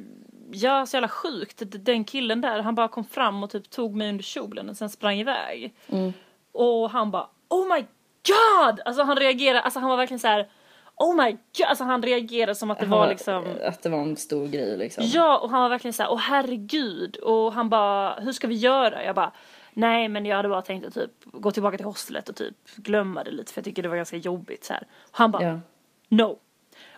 Ja, 0.51 0.87
så 0.87 0.97
jävla 0.97 1.09
sjukt. 1.09 1.63
Den 1.67 2.05
killen 2.05 2.41
där, 2.41 2.61
han 2.61 2.75
bara 2.75 2.89
kom 2.89 3.05
fram 3.05 3.43
och 3.43 3.51
typ 3.51 3.71
tog 3.71 3.95
mig 3.95 4.09
under 4.09 4.25
kjolen 4.25 4.69
och 4.69 4.77
sen 4.77 4.91
sprang 4.91 5.19
iväg. 5.19 5.75
Mm. 5.89 6.13
Och 6.53 6.91
han 6.91 7.11
bara 7.11 7.29
Oh 7.49 7.75
my 7.75 7.81
god! 8.27 8.81
Alltså 8.85 9.03
han 9.03 9.17
reagerade, 9.17 9.61
alltså 9.61 9.81
han 9.81 9.91
var 9.91 9.97
verkligen 9.97 10.21
så 10.21 10.29
här 10.29 10.49
Oh 10.97 11.17
my 11.17 11.31
god! 11.31 11.67
Alltså 11.67 11.85
han 11.85 12.03
reagerade 12.03 12.55
som 12.55 12.71
att 12.71 12.81
det 12.81 12.87
var 12.87 13.09
liksom 13.09 13.45
Att 13.65 13.83
det 13.83 13.89
var 13.89 13.99
en 13.99 14.17
stor 14.17 14.47
grej 14.47 14.77
liksom. 14.77 15.05
Ja, 15.07 15.39
och 15.39 15.51
han 15.51 15.63
var 15.63 15.69
verkligen 15.69 15.93
så 15.93 16.03
här, 16.03 16.11
åh 16.13 16.19
herregud. 16.19 17.17
Och 17.17 17.53
han 17.53 17.69
bara, 17.69 18.15
hur 18.15 18.33
ska 18.33 18.47
vi 18.47 18.55
göra? 18.55 19.05
Jag 19.05 19.15
bara, 19.15 19.33
nej 19.77 20.09
men 20.09 20.27
jag 20.27 20.37
hade 20.37 20.49
bara 20.49 20.63
tänkt 20.63 20.87
att 20.87 20.95
typ 20.95 21.11
gå 21.25 21.51
tillbaka 21.51 21.77
till 21.77 21.87
hostelet 21.87 22.29
och 22.29 22.37
typ 22.37 22.55
glömma 22.77 23.25
det 23.25 23.31
lite 23.31 23.53
för 23.53 23.59
jag 23.61 23.65
tycker 23.65 23.83
det 23.83 23.89
var 23.89 23.97
ganska 23.97 24.17
jobbigt 24.17 24.65
så 24.65 24.73
här. 24.73 24.87
Han 25.11 25.31
bara, 25.31 25.43
Ja. 25.43 25.61
no. 26.09 26.39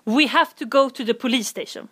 We 0.04 0.26
have 0.28 0.50
to 0.58 0.64
go 0.64 0.90
to 0.90 1.04
the 1.04 1.14
police 1.14 1.44
station. 1.64 1.88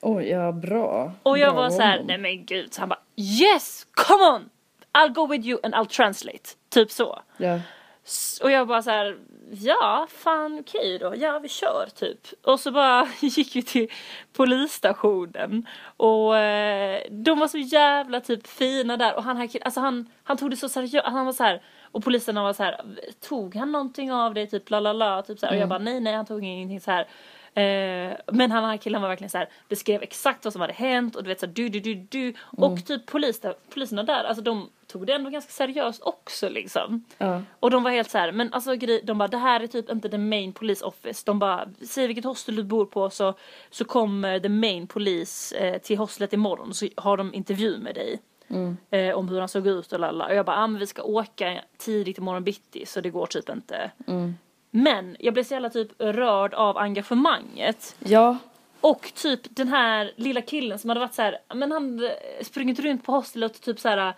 Oj, 0.00 0.28
ja 0.28 0.52
bra. 0.52 1.12
Och 1.22 1.38
jag 1.38 1.52
Bra 1.54 1.62
var 1.62 1.70
så 1.70 1.82
här, 1.82 2.02
nej 2.04 2.18
men 2.18 2.46
gud. 2.46 2.74
Så 2.74 2.80
han 2.82 2.88
bara, 2.88 3.00
yes, 3.16 3.86
come 3.94 4.24
on! 4.24 4.50
I'll 4.92 5.12
go 5.14 5.26
with 5.26 5.46
you 5.46 5.58
and 5.62 5.74
I'll 5.74 5.88
translate. 5.88 6.48
Typ 6.68 6.90
så. 6.90 7.22
Ja. 7.36 7.60
Och 8.42 8.50
jag 8.50 8.68
bara 8.68 8.82
så 8.82 8.90
här, 8.90 9.18
ja 9.50 10.06
fan 10.10 10.58
okej 10.60 10.98
då, 10.98 11.14
ja 11.16 11.38
vi 11.38 11.48
kör 11.48 11.88
typ. 11.94 12.26
Och 12.42 12.60
så 12.60 12.70
bara 12.70 13.08
gick 13.20 13.56
vi 13.56 13.62
till 13.62 13.88
polisstationen 14.32 15.66
och 15.96 16.38
eh, 16.38 17.00
de 17.10 17.38
var 17.38 17.48
så 17.48 17.58
jävla 17.58 18.20
typ 18.20 18.46
fina 18.46 18.96
där 18.96 19.16
och 19.16 19.22
han 19.22 19.36
här 19.36 19.48
alltså 19.64 19.80
han, 19.80 20.10
han 20.24 20.36
tog 20.36 20.50
det 20.50 20.56
så 20.56 20.68
seriöst, 20.68 21.06
han 21.06 21.26
var 21.26 21.32
så 21.32 21.42
här 21.42 21.62
och 21.82 22.04
poliserna 22.04 22.42
var 22.42 22.52
så 22.52 22.62
här, 22.62 22.80
tog 23.28 23.54
han 23.56 23.72
någonting 23.72 24.12
av 24.12 24.34
det 24.34 24.46
typ 24.46 24.70
la 24.70 24.80
la 24.80 24.92
la 24.92 25.22
typ 25.22 25.38
så 25.38 25.46
här. 25.46 25.52
och 25.52 25.60
jag 25.60 25.68
bara 25.68 25.78
nej 25.78 26.00
nej 26.00 26.14
han 26.14 26.26
tog 26.26 26.44
ingenting 26.44 26.80
så 26.80 26.90
här. 26.90 27.06
Eh, 27.56 28.16
men 28.32 28.50
han 28.50 28.64
här 28.64 28.76
killen 28.76 29.02
var 29.02 29.08
verkligen 29.08 29.30
så 29.30 29.38
här 29.38 29.48
beskrev 29.68 30.02
exakt 30.02 30.44
vad 30.44 30.52
som 30.52 30.60
hade 30.60 30.72
hänt 30.72 31.16
och 31.16 31.22
du 31.22 31.28
vet 31.28 31.40
så 31.40 31.46
här, 31.46 31.52
du 31.52 31.68
du 31.68 31.80
du 31.80 31.94
du 31.94 32.34
och 32.38 32.86
typ 32.86 33.06
polis, 33.06 33.40
poliserna 33.74 34.02
där 34.02 34.24
alltså 34.24 34.42
de 34.42 34.70
tog 34.86 35.06
det 35.06 35.12
ändå 35.12 35.30
ganska 35.30 35.52
seriöst 35.52 36.02
också 36.02 36.48
liksom. 36.48 37.04
Ja. 37.18 37.42
Och 37.60 37.70
de 37.70 37.82
var 37.82 37.90
helt 37.90 38.10
så 38.10 38.18
här, 38.18 38.32
men 38.32 38.52
alltså 38.52 38.76
de 39.02 39.18
bara 39.18 39.28
det 39.28 39.38
här 39.38 39.60
är 39.60 39.66
typ 39.66 39.90
inte 39.90 40.08
the 40.08 40.18
main 40.18 40.52
police 40.52 40.84
office. 40.84 41.22
De 41.26 41.38
bara, 41.38 41.68
säg 41.86 42.06
vilket 42.06 42.24
hostel 42.24 42.56
du 42.56 42.64
bor 42.64 42.86
på 42.86 43.10
så, 43.10 43.34
så 43.70 43.84
kommer 43.84 44.40
the 44.40 44.48
main 44.48 44.86
police 44.86 45.56
eh, 45.56 45.78
till 45.78 45.98
hostlet 45.98 46.32
imorgon 46.32 46.74
så 46.74 46.88
har 46.96 47.16
de 47.16 47.34
intervju 47.34 47.78
med 47.78 47.94
dig. 47.94 48.20
Eh, 48.90 49.14
om 49.14 49.28
hur 49.28 49.38
han 49.40 49.48
såg 49.48 49.66
ut 49.66 49.92
och 49.92 50.00
lalla. 50.00 50.26
Och 50.26 50.34
jag 50.34 50.46
bara, 50.46 50.56
ah, 50.56 50.66
men 50.66 50.80
vi 50.80 50.86
ska 50.86 51.02
åka 51.02 51.60
tidigt 51.78 52.18
imorgon 52.18 52.44
bitti 52.44 52.86
så 52.86 53.00
det 53.00 53.10
går 53.10 53.26
typ 53.26 53.48
inte. 53.48 53.90
Men 54.70 55.16
jag 55.18 55.34
blev 55.34 55.44
så 55.44 55.54
jävla 55.54 55.70
typ 55.70 55.92
rörd 55.98 56.54
av 56.54 56.78
engagemanget. 56.78 57.96
Ja. 57.98 58.36
Och 58.80 59.12
typ 59.14 59.40
den 59.56 59.68
här 59.68 60.12
lilla 60.16 60.40
killen 60.40 60.78
som 60.78 60.90
hade 60.90 61.00
varit 61.00 61.14
så 61.14 61.22
här, 61.22 61.38
men 61.54 61.72
han 61.72 62.10
sprungit 62.42 62.80
runt 62.80 63.04
på 63.04 63.12
hostelet 63.12 63.56
och 63.56 63.62
typ 63.62 63.80
så 63.80 63.88
här. 63.88 64.14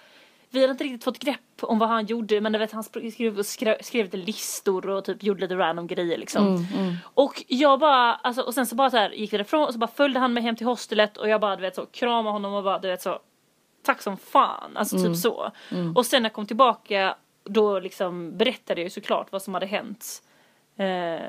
Vi 0.51 0.61
hade 0.61 0.71
inte 0.71 0.85
riktigt 0.85 1.05
fått 1.05 1.19
grepp 1.19 1.41
om 1.61 1.79
vad 1.79 1.89
han 1.89 2.07
gjorde 2.07 2.41
men 2.41 2.59
vet 2.59 2.73
han 2.73 2.85
skrev, 2.85 3.43
skrev, 3.43 4.05
lite 4.05 4.17
listor 4.17 4.89
och 4.89 5.05
typ 5.05 5.23
gjorde 5.23 5.41
lite 5.41 5.57
random 5.57 5.87
grejer 5.87 6.19
liksom. 6.19 6.67
Och 7.03 7.45
jag 7.49 7.81
bara, 7.81 8.15
alltså 8.15 8.43
och 8.43 8.55
sen 8.55 8.67
så 8.67 8.75
bara 8.75 8.91
så 8.91 8.97
här 8.97 9.11
gick 9.11 9.33
vi 9.33 9.37
därifrån 9.37 9.65
och 9.65 9.73
så 9.73 9.79
bara 9.79 9.91
följde 9.91 10.21
han 10.21 10.33
mig 10.33 10.43
hem 10.43 10.57
till 10.57 10.67
hostelet 10.67 11.17
och 11.17 11.29
jag 11.29 11.41
bara 11.41 11.57
du 11.57 11.63
vet 11.63 11.75
så 11.75 11.87
kramade 11.87 12.33
honom 12.33 12.55
och 12.55 12.65
bara 12.65 12.79
du 12.79 12.89
vet 12.89 13.03
så 13.03 13.19
tack 13.83 14.03
som 14.03 14.17
fan, 14.17 14.77
alltså 14.77 14.97
typ 14.97 15.17
så. 15.17 15.51
Och 15.95 16.07
sen 16.07 16.23
när 16.23 16.29
jag 16.29 16.35
kom 16.35 16.47
tillbaka 16.47 17.17
då 17.45 17.81
liksom 17.81 18.37
berättade 18.37 18.81
jag 18.81 18.87
ju 18.87 18.91
såklart 18.91 19.33
vad 19.33 19.43
som 19.43 19.55
hade 19.55 19.67
hänt. 19.67 20.23
Eh, 20.79 21.21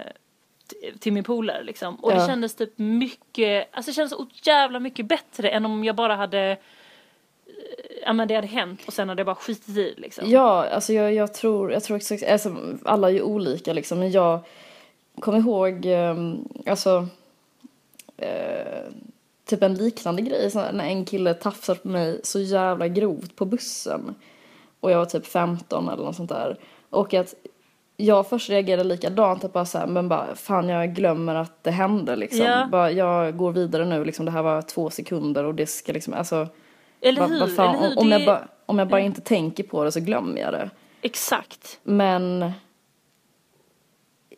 till 0.99 1.13
min 1.13 1.23
polare 1.23 1.63
liksom. 1.63 1.95
Och 1.95 2.11
det 2.11 2.17
Ja. 2.17 2.27
kändes 2.27 2.55
typ 2.55 2.73
mycket, 2.77 3.67
alltså 3.71 3.91
det 3.91 3.95
kändes 3.95 4.11
så 4.11 4.27
jävla 4.43 4.79
mycket 4.79 5.05
bättre 5.05 5.49
än 5.49 5.65
om 5.65 5.83
jag 5.83 5.95
bara 5.95 6.15
hade, 6.15 6.39
eh, 6.51 6.57
ja 8.05 8.13
men 8.13 8.27
det 8.27 8.35
hade 8.35 8.47
hänt 8.47 8.81
och 8.87 8.93
sen 8.93 9.09
hade 9.09 9.19
jag 9.19 9.25
bara 9.25 9.35
skitit 9.35 9.69
i 9.69 9.73
det, 9.95 10.01
liksom. 10.01 10.29
Ja, 10.29 10.67
alltså 10.69 10.93
jag, 10.93 11.13
jag 11.13 11.33
tror, 11.33 11.71
jag 11.71 11.83
tror 11.83 11.97
exakt, 11.97 12.23
alltså 12.23 12.55
alla 12.85 13.09
är 13.09 13.13
ju 13.13 13.21
olika 13.21 13.73
liksom, 13.73 13.99
men 13.99 14.11
jag 14.11 14.39
kommer 15.19 15.37
ihåg, 15.39 15.85
ehm, 15.85 16.47
alltså, 16.65 17.07
eh, 18.17 18.83
typ 19.45 19.63
en 19.63 19.73
liknande 19.73 20.21
grej, 20.21 20.51
när 20.53 20.85
en 20.85 21.05
kille 21.05 21.33
tafsade 21.33 21.79
på 21.79 21.87
mig 21.87 22.19
så 22.23 22.39
jävla 22.39 22.87
grovt 22.87 23.35
på 23.35 23.45
bussen. 23.45 24.15
Och 24.79 24.91
jag 24.91 24.97
var 24.97 25.05
typ 25.05 25.25
15 25.27 25.89
eller 25.89 26.03
något 26.03 26.15
sånt 26.15 26.29
där. 26.29 26.57
Och 26.89 27.13
att 27.13 27.33
jag 28.01 28.27
först 28.29 28.49
reagerade 28.49 28.83
likadant, 28.83 29.43
att 29.43 29.53
bara 29.53 29.65
så 29.65 29.77
här, 29.77 29.87
men 29.87 30.09
bara 30.09 30.35
fan 30.35 30.69
jag 30.69 30.95
glömmer 30.95 31.35
att 31.35 31.63
det 31.63 31.71
hände 31.71 32.15
liksom. 32.15 32.45
Ja. 32.45 32.67
Bara, 32.71 32.91
jag 32.91 33.37
går 33.37 33.51
vidare 33.51 33.85
nu 33.85 34.05
liksom, 34.05 34.25
det 34.25 34.31
här 34.31 34.41
var 34.43 34.61
två 34.61 34.89
sekunder 34.89 35.43
och 35.43 35.55
det 35.55 35.65
ska 35.65 35.91
liksom, 35.93 36.13
alltså. 36.13 36.47
Eller 37.01 37.27
hur? 37.27 37.39
vad 37.39 37.55
fan, 37.55 37.75
eller 37.75 37.89
hur? 37.89 37.99
om, 37.99 38.09
Det- 38.09 38.17
jag 38.17 38.25
bara, 38.25 38.47
om 38.65 38.79
jag 38.79 38.87
bara 38.87 39.01
inte 39.01 39.21
tänker 39.21 39.63
på 39.63 39.83
det 39.83 39.91
så 39.91 39.99
glömmer 39.99 40.41
jag 40.41 40.53
det. 40.53 40.69
Exakt. 41.01 41.79
Men 41.83 42.51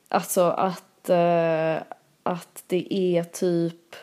alltså 0.09 0.41
att, 0.43 1.09
eh, 1.09 1.75
att 2.23 2.63
det 2.67 2.93
är 2.93 3.23
typ 3.23 3.95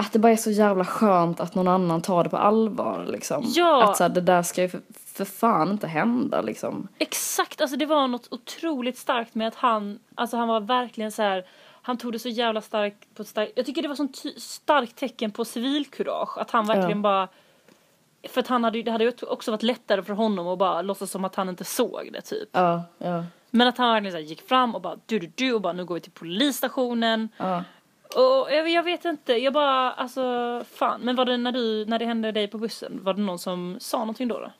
att 0.00 0.12
det 0.12 0.18
bara 0.18 0.32
är 0.32 0.36
så 0.36 0.50
jävla 0.50 0.84
skönt 0.84 1.40
att 1.40 1.54
någon 1.54 1.68
annan 1.68 2.02
tar 2.02 2.24
det 2.24 2.30
på 2.30 2.36
allvar 2.36 3.06
liksom. 3.08 3.42
Ja. 3.46 3.82
Att 3.90 3.96
så 3.96 4.04
här, 4.04 4.10
det 4.10 4.20
där 4.20 4.42
ska 4.42 4.62
ju 4.62 4.68
för, 4.68 4.80
för 5.14 5.24
fan 5.24 5.70
inte 5.70 5.86
hända 5.86 6.40
liksom. 6.42 6.88
Exakt, 6.98 7.60
alltså 7.60 7.76
det 7.76 7.86
var 7.86 8.08
något 8.08 8.28
otroligt 8.30 8.98
starkt 8.98 9.34
med 9.34 9.48
att 9.48 9.54
han, 9.54 9.98
alltså 10.14 10.36
han 10.36 10.48
var 10.48 10.60
verkligen 10.60 11.12
så 11.12 11.22
här. 11.22 11.44
Han 11.82 11.96
tog 11.96 12.12
det 12.12 12.18
så 12.18 12.28
jävla 12.28 12.60
starkt 12.60 13.14
på 13.14 13.22
ett 13.22 13.28
starkt, 13.28 13.52
jag 13.56 13.66
tycker 13.66 13.82
det 13.82 13.88
var 13.88 13.94
sånt 13.94 14.22
starkt 14.36 14.96
tecken 14.96 15.30
på 15.30 15.44
civilkurage. 15.44 16.38
Att 16.38 16.50
han 16.50 16.66
verkligen 16.66 16.90
Ja. 16.98 17.02
bara, 17.02 17.28
för 18.28 18.40
att 18.40 18.46
han 18.48 18.64
hade, 18.64 18.78
ju- 18.78 18.84
det 18.84 18.90
hade 18.90 19.04
ju 19.04 19.12
också 19.22 19.50
varit 19.50 19.62
lättare 19.62 20.02
för 20.02 20.12
honom 20.12 20.46
att 20.46 20.58
bara 20.58 20.82
låtsas 20.82 21.10
som 21.10 21.24
att 21.24 21.34
han 21.34 21.48
inte 21.48 21.64
såg 21.64 22.10
det 22.12 22.20
typ. 22.20 22.48
Ja, 22.52 22.82
ja, 22.98 23.24
Men 23.50 23.68
att 23.68 23.78
han 23.78 23.92
verkligen 23.92 24.12
så 24.12 24.18
gick 24.30 24.48
fram 24.48 24.74
och 24.74 24.80
bara 24.80 24.96
du 25.06 25.18
du 25.18 25.32
du 25.34 25.52
och 25.52 25.60
bara 25.60 25.72
nu 25.72 25.84
går 25.84 25.94
vi 25.94 26.00
till 26.00 26.12
polisstationen. 26.12 27.28
ja. 27.36 27.64
Och 28.16 28.48
jag, 28.52 28.68
jag 28.68 28.82
vet 28.82 29.04
inte, 29.04 29.32
jag 29.32 29.52
bara 29.52 29.92
alltså 29.92 30.22
fan. 30.72 31.00
Men 31.00 31.16
var 31.16 31.24
det 31.24 31.36
när 31.36 31.52
du, 31.52 31.84
när 31.86 31.98
det 31.98 32.04
hände 32.04 32.32
dig 32.32 32.48
på 32.48 32.58
bussen, 32.58 33.00
var 33.02 33.14
det 33.14 33.22
någon 33.22 33.38
som 33.38 33.76
sa 33.80 33.98
någonting 33.98 34.28
då? 34.28 34.38
då? 34.38 34.52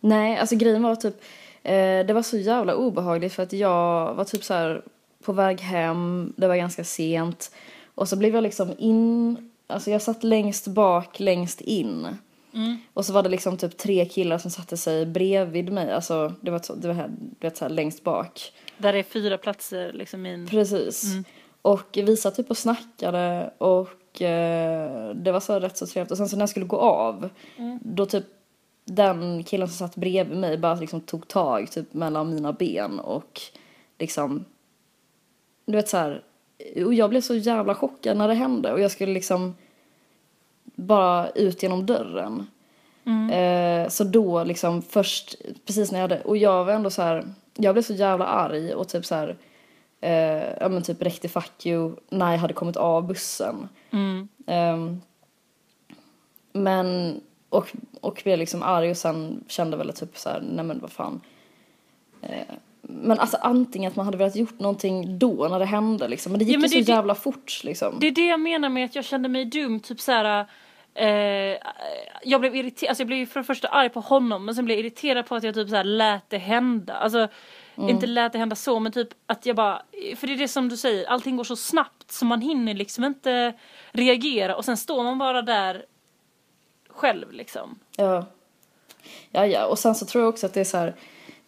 Nej, 0.00 0.38
alltså 0.38 0.56
grejen 0.56 0.82
var 0.82 0.96
typ, 0.96 1.22
eh, 1.62 2.06
det 2.06 2.12
var 2.12 2.22
så 2.22 2.36
jävla 2.36 2.74
obehagligt 2.74 3.32
för 3.32 3.42
att 3.42 3.52
jag 3.52 4.14
var 4.14 4.24
typ 4.24 4.44
så 4.44 4.54
här 4.54 4.82
på 5.24 5.32
väg 5.32 5.60
hem, 5.60 6.32
det 6.36 6.48
var 6.48 6.56
ganska 6.56 6.84
sent. 6.84 7.54
Och 7.94 8.08
så 8.08 8.16
blev 8.16 8.34
jag 8.34 8.42
liksom 8.42 8.74
in, 8.78 9.50
alltså 9.66 9.90
jag 9.90 10.02
satt 10.02 10.24
längst 10.24 10.66
bak, 10.66 11.20
längst 11.20 11.60
in. 11.60 12.06
Och 12.94 13.06
så 13.06 13.12
var 13.12 13.22
det 13.22 13.28
liksom 13.28 13.56
typ 13.56 13.76
tre 13.76 14.04
killar 14.04 14.38
som 14.38 14.50
satte 14.50 14.76
sig 14.76 15.06
bredvid 15.06 15.72
mig, 15.72 15.92
alltså 15.92 16.34
det 16.40 16.50
var, 16.50 16.62
det 16.76 16.88
var 16.88 16.94
här, 16.94 17.08
du 17.08 17.46
vet 17.46 17.56
så 17.56 17.64
här 17.64 17.70
längst 17.70 18.04
bak. 18.04 18.52
Där 18.78 18.92
det 18.92 18.98
är 18.98 19.02
fyra 19.02 19.38
platser 19.38 19.92
liksom 19.92 20.26
i 20.26 20.34
en... 20.34 20.46
Precis. 20.46 21.04
Och 21.62 21.88
vi 21.92 22.16
satt 22.16 22.34
typ 22.34 22.50
och 22.50 22.58
snackade 22.58 23.50
och 23.58 24.22
eh, 24.22 25.14
det 25.14 25.32
var 25.32 25.40
så 25.40 25.60
rätt 25.60 25.76
så 25.76 25.86
trevligt. 25.86 26.10
Och 26.10 26.16
sen 26.16 26.28
så 26.28 26.36
när 26.36 26.42
jag 26.42 26.48
skulle 26.48 26.66
gå 26.66 26.76
av, 26.76 27.28
då 27.80 28.06
typ 28.06 28.24
den 28.84 29.44
killen 29.44 29.68
som 29.68 29.76
satt 29.76 29.96
bredvid 29.96 30.38
mig 30.38 30.58
bara 30.58 30.74
liksom 30.74 31.00
tog 31.00 31.28
tag 31.28 31.70
typ 31.70 31.94
mellan 31.94 32.34
mina 32.34 32.52
ben 32.52 33.00
och 33.00 33.40
liksom, 33.98 34.44
du 35.66 35.72
vet 35.72 35.88
så 35.88 35.96
här, 35.96 36.22
och 36.86 36.94
jag 36.94 37.10
blev 37.10 37.20
så 37.20 37.34
jävla 37.34 37.74
chockad 37.74 38.16
när 38.16 38.28
det 38.28 38.34
hände 38.34 38.72
och 38.72 38.80
jag 38.80 38.90
skulle 38.90 39.12
liksom 39.12 39.54
bara 40.64 41.30
ut 41.30 41.62
genom 41.62 41.86
dörren. 41.86 42.46
Eh, 43.32 43.88
så 43.88 44.04
då 44.04 44.44
liksom 44.44 44.82
först, 44.82 45.34
precis 45.66 45.92
när 45.92 45.98
jag 45.98 46.08
hade, 46.08 46.20
och 46.20 46.36
jag 46.36 46.64
var 46.64 46.72
ändå 46.72 46.90
så 46.90 47.02
här, 47.02 47.24
jag 47.56 47.74
blev 47.74 47.82
så 47.82 47.94
jävla 47.94 48.26
arg 48.26 48.74
och 48.74 48.88
typ 48.88 49.06
så 49.06 49.14
här, 49.14 49.36
eh, 50.00 50.50
ja 50.60 50.68
men 50.68 50.82
typ 50.82 51.02
räckte 51.02 51.28
fuck 51.28 51.66
you 51.66 51.96
när 52.10 52.30
jag 52.32 52.38
hade 52.38 52.54
kommit 52.54 52.76
av 52.76 53.06
bussen. 53.06 53.68
Ehm, 54.46 55.00
men, 56.52 57.20
och, 57.48 57.72
och 58.00 58.20
blev 58.24 58.38
liksom 58.38 58.62
arg 58.62 58.90
och 58.90 58.96
sen 58.96 59.44
kände 59.48 59.76
väl 59.76 59.92
typ 59.92 60.18
så 60.18 60.28
här, 60.28 60.40
nej 60.52 60.64
men 60.64 60.78
vad 60.80 60.92
fan. 60.92 61.20
Eh, 62.22 62.54
men 62.82 63.18
alltså 63.18 63.36
antingen 63.40 63.90
att 63.90 63.96
man 63.96 64.04
hade 64.06 64.18
velat 64.18 64.36
gjort 64.36 64.58
någonting 64.60 65.18
då 65.18 65.48
när 65.50 65.58
det 65.58 65.64
hände 65.64 66.08
liksom. 66.08 66.32
Men 66.32 66.38
det 66.38 66.44
gick 66.44 66.54
Ja, 66.54 66.58
men 66.60 66.70
ju 66.70 66.78
det- 66.78 66.84
så 66.84 66.90
det- 66.90 66.96
jävla 66.96 67.14
fort 67.14 67.60
liksom. 67.64 67.94
Det 68.00 68.06
är 68.06 68.10
det 68.12 68.26
jag 68.26 68.40
menar 68.40 68.68
med 68.68 68.84
att 68.84 68.94
jag 68.94 69.04
kände 69.04 69.28
mig 69.28 69.44
dum, 69.44 69.80
typ 69.80 70.00
så 70.00 70.12
här. 70.12 70.46
Eh, 70.94 71.56
jag 72.24 72.40
blev 72.40 72.56
irriterad, 72.56 72.88
alltså 72.88 73.00
jag 73.00 73.06
blev 73.06 73.18
ju 73.18 73.26
för 73.26 73.40
det 73.40 73.44
första 73.44 73.68
arg 73.68 73.88
på 73.88 74.00
honom 74.00 74.44
men 74.44 74.54
sen 74.54 74.64
blev 74.64 74.78
jag 74.78 74.86
irriterad 74.86 75.26
på 75.26 75.34
att 75.34 75.42
jag 75.42 75.54
typ 75.54 75.68
så 75.68 75.76
här 75.76 75.84
lät 75.84 76.30
det 76.30 76.38
hända. 76.38 76.94
Alltså 76.94 77.28
inte 77.88 78.06
lät 78.06 78.32
det 78.32 78.38
hända 78.38 78.56
så 78.56 78.80
men 78.80 78.92
typ 78.92 79.08
att 79.26 79.46
jag 79.46 79.56
bara, 79.56 79.82
för 80.16 80.26
det 80.26 80.32
är 80.32 80.36
det 80.36 80.48
som 80.48 80.68
du 80.68 80.76
säger, 80.76 81.06
allting 81.06 81.36
går 81.36 81.44
så 81.44 81.56
snabbt 81.56 82.12
så 82.12 82.24
man 82.24 82.40
hinner 82.40 82.74
liksom 82.74 83.04
inte 83.04 83.54
reagera 83.90 84.56
och 84.56 84.64
sen 84.64 84.76
står 84.76 85.02
man 85.02 85.18
bara 85.18 85.42
där 85.42 85.84
själv 86.88 87.32
liksom. 87.32 87.78
Ja. 87.96 88.26
Ja, 89.30 89.46
ja. 89.46 89.66
Och 89.66 89.78
sen 89.78 89.94
så 89.94 90.06
tror 90.06 90.24
jag 90.24 90.28
också 90.28 90.46
att 90.46 90.54
det 90.54 90.60
är 90.60 90.64
så 90.64 90.76
här, 90.76 90.94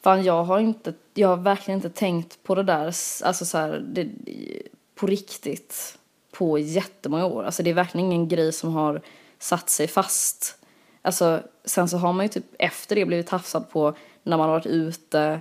fan 0.03 0.25
jag 0.25 0.45
har 0.45 0.61
inte, 0.61 0.95
jag 1.15 1.29
har 1.29 1.37
verkligen 1.37 1.79
inte 1.79 1.91
tänkt 1.91 2.43
på 2.43 2.55
det 2.55 2.63
där, 2.63 2.87
alltså 3.25 3.45
så 3.45 3.59
här, 3.59 3.85
det, 3.87 4.09
på 4.95 5.07
riktigt 5.07 5.99
på 6.33 6.59
jättemånga 6.59 7.27
år. 7.27 7.45
Alltså 7.45 7.63
det 7.63 7.71
är 7.71 7.75
verkligen 7.75 8.07
ingen 8.07 8.29
grej 8.29 8.53
som 8.53 8.75
har 8.75 9.01
satt 9.39 9.71
sig 9.71 9.89
fast. 9.89 10.59
Alltså 11.03 11.43
sen 11.65 11.89
så 11.89 11.97
har 11.97 12.13
man 12.13 12.25
ju 12.25 12.29
typ 12.29 12.45
efter 12.59 12.97
det 12.97 13.07
blivit 13.07 13.27
tafsad 13.27 13.71
på 13.71 13.95
när 14.23 14.37
man 14.37 14.49
har 14.49 14.57
varit 14.57 14.67
ute. 14.67 15.41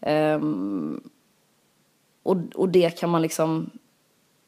Ehm, 0.00 1.00
och, 2.22 2.36
och 2.54 2.68
det 2.68 2.98
kan 2.98 3.10
man 3.10 3.22
liksom, 3.22 3.70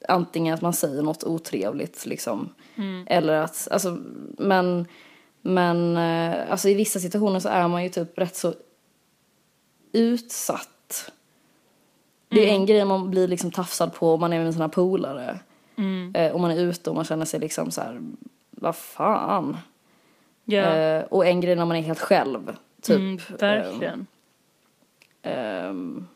antingen 0.09 0.55
att 0.55 0.63
man 0.63 0.73
säger 0.73 1.03
något 1.03 1.25
otrevligt 1.25 2.07
liksom. 2.07 2.49
Eller 3.07 3.33
att, 3.33 3.69
alltså, 3.71 3.99
men 4.39 4.87
Men 5.43 5.97
eh, 5.97 6.51
alltså 6.51 6.69
i 6.69 6.75
vissa 6.75 7.01
situationer 7.01 7.41
så 7.41 7.49
är 7.49 7.69
man 7.69 7.83
ju 7.83 7.89
typ 7.89 8.19
rätt 8.19 8.37
så 8.37 8.55
utsatt. 9.93 11.13
Det 12.29 12.51
är 12.51 12.55
en 12.55 12.67
grej 12.67 12.85
man 12.85 13.11
blir 13.11 13.29
liksom 13.29 13.51
tafsad 13.51 13.95
på 13.95 14.15
om 14.15 14.21
man 14.21 14.33
är 14.33 14.45
med 14.45 14.53
sina 14.53 14.69
polare. 14.69 15.39
Eh, 16.15 16.35
om 16.35 16.43
man 16.43 16.51
är 16.51 16.61
ute 16.61 16.91
och 16.91 16.97
man 16.97 17.05
känner 17.05 17.25
sig 17.25 17.41
liksom 17.41 17.71
så 17.71 17.81
här, 17.81 18.01
vad 18.51 18.77
fan. 18.77 19.57
Eh, 20.99 21.05
och 21.05 21.27
en 21.27 21.41
grej 21.41 21.57
när 21.57 21.65
man 21.65 21.77
är 21.77 21.83
helt 21.83 22.01
själv. 22.01 22.57
Typ. 22.83 22.97
mm, 22.97 23.19
verkligen. 23.39 24.07
Ehm, 25.23 26.07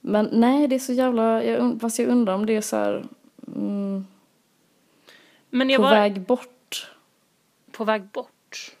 men 0.00 0.28
nej, 0.32 0.68
det 0.68 0.74
är 0.74 0.78
så 0.78 0.92
jävla, 0.92 1.44
jag, 1.44 1.80
fast 1.80 1.98
jag 1.98 2.08
undrar 2.08 2.34
om 2.34 2.46
det 2.46 2.56
är 2.56 2.60
så 2.60 2.76
här 2.76 3.06
mm, 3.46 4.06
Men 5.50 5.70
jag 5.70 5.78
på 5.78 5.82
var 5.82 5.90
väg 5.90 6.20
bort, 6.20 6.90
på 7.70 7.84
väg 7.84 8.02
bort. 8.02 8.76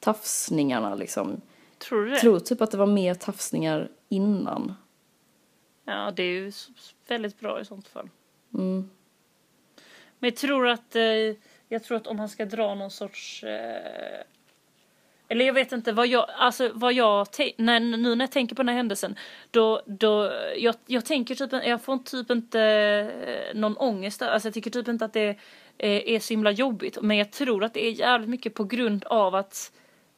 tafsningarna 0.00 0.94
liksom. 0.94 1.40
Tror 1.78 2.00
du 2.04 2.06
det? 2.06 2.12
Jag 2.12 2.20
tror 2.20 2.38
typ 2.38 2.60
att 2.60 2.70
det 2.70 2.76
var 2.76 2.86
mer 2.86 3.14
tafsningar 3.14 3.88
innan. 4.08 4.74
Ja, 5.84 6.10
det 6.10 6.22
är 6.22 6.32
ju 6.32 6.52
väldigt 7.08 7.40
bra 7.40 7.60
i 7.60 7.64
sånt 7.64 7.88
fall. 7.88 8.08
Mm. 8.54 8.90
Men 10.18 10.30
jag 10.30 10.36
tror 10.36 10.68
att, 10.68 10.96
eh, 10.96 11.36
jag 11.68 11.84
tror 11.84 11.96
att 11.96 12.06
om 12.06 12.18
han 12.18 12.28
ska 12.28 12.44
dra 12.44 12.74
någon 12.74 12.90
sorts... 12.90 13.44
Eh, 13.44 14.22
eller 15.28 15.44
jag 15.44 15.54
vet 15.54 15.72
inte 15.72 15.92
vad 15.92 16.06
jag, 16.06 16.26
alltså 16.38 16.70
vad 16.74 16.92
jag, 16.92 17.26
när, 17.56 17.80
nu 17.80 18.14
när 18.14 18.24
jag 18.24 18.32
tänker 18.32 18.56
på 18.56 18.62
den 18.62 18.68
här 18.68 18.76
händelsen, 18.76 19.16
då, 19.50 19.82
då, 19.86 20.32
jag, 20.56 20.74
jag 20.86 21.04
tänker 21.04 21.34
typ, 21.34 21.52
jag 21.52 21.82
får 21.82 21.98
typ 21.98 22.30
inte 22.30 22.60
eh, 22.60 23.58
någon 23.58 23.76
ångest, 23.76 24.22
alltså 24.22 24.48
jag 24.48 24.54
tycker 24.54 24.70
typ 24.70 24.88
inte 24.88 25.04
att 25.04 25.12
det 25.12 25.28
eh, 25.78 26.14
är 26.14 26.18
så 26.18 26.34
himla 26.34 26.50
jobbigt, 26.50 26.98
men 27.02 27.16
jag 27.16 27.32
tror 27.32 27.64
att 27.64 27.74
det 27.74 27.86
är 27.86 27.90
jävligt 27.90 28.30
mycket 28.30 28.54
på 28.54 28.64
grund 28.64 29.04
av 29.04 29.34
att 29.34 29.72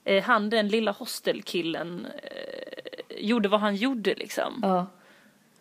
eh, 0.05 0.25
han, 0.25 0.51
den 0.51 0.69
lilla 0.69 0.91
hostelkillen, 0.93 2.07
eh, 2.23 3.17
gjorde 3.19 3.49
vad 3.49 3.61
han 3.61 3.77
gjorde 3.77 4.15
liksom. 4.15 4.61
Ja. 4.63 4.87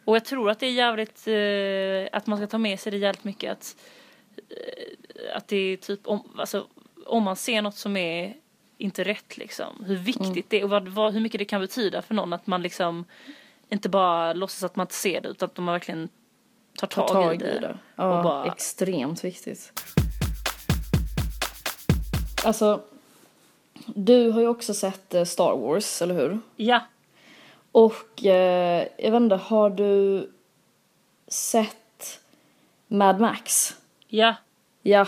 Och 0.06 0.16
jag 0.16 0.26
tror 0.26 0.50
att 0.50 0.60
det 0.60 0.66
är 0.66 0.72
jävligt, 0.72 1.28
eh, 1.28 2.18
att 2.18 2.28
man 2.28 2.38
ska 2.38 2.48
ta 2.48 2.58
med 2.58 2.80
sig 2.80 2.92
det 2.92 2.98
jävligt 2.98 3.24
mycket 3.24 3.52
att, 3.52 3.76
eh, 4.50 5.38
att 5.38 5.48
det 5.48 5.58
är 5.58 5.78
typ, 5.78 6.08
om, 6.08 6.30
alltså, 6.38 6.68
om 7.06 7.24
man 7.24 7.36
ser 7.36 7.62
något 7.62 7.76
som 7.76 7.98
är 7.98 8.34
inte 8.78 9.04
rätt 9.04 9.38
liksom, 9.38 9.84
hur 9.88 9.96
viktigt 9.96 10.50
det 10.50 10.60
är 10.60 10.64
och 10.64 10.70
vad, 10.70 10.88
vad, 10.88 11.14
hur 11.14 11.20
mycket 11.22 11.40
det 11.40 11.46
kan 11.46 11.62
betyda 11.62 12.02
för 12.02 12.14
någon 12.14 12.34
att 12.34 12.48
man 12.48 12.62
liksom 12.62 13.06
inte 13.70 13.90
bara 13.90 14.34
låtsas 14.34 14.64
att 14.64 14.76
man 14.76 14.84
inte 14.84 14.94
ser 14.96 15.22
det 15.22 15.30
utan 15.30 15.50
att 15.50 15.58
man 15.58 15.74
verkligen 15.74 16.10
tar 16.78 16.88
Ta 16.88 17.08
tag, 17.08 17.14
tag 17.24 17.36
i 17.36 17.38
det. 17.38 17.56
i 17.56 17.60
det. 17.60 17.78
Ja, 17.96 18.18
och 18.18 18.24
bara- 18.24 18.46
extremt 18.52 19.24
viktigt. 19.24 19.72
Alltså, 22.46 22.82
du 23.86 24.32
har 24.32 24.42
ju 24.42 24.48
också 24.48 24.74
sett 24.74 25.14
eh, 25.14 25.24
Star 25.24 25.58
Wars, 25.58 26.02
eller 26.02 26.16
hur? 26.16 26.40
Ja, 26.56 26.80
Och 27.72 28.26
eh, 28.26 28.88
jag 28.98 29.12
vet 29.12 29.22
inte, 29.22 29.36
har 29.36 29.70
du 29.70 30.30
sett 31.28 32.20
Mad 32.88 33.20
Max? 33.20 33.76
ja. 34.08 34.36
Ja. 34.82 35.08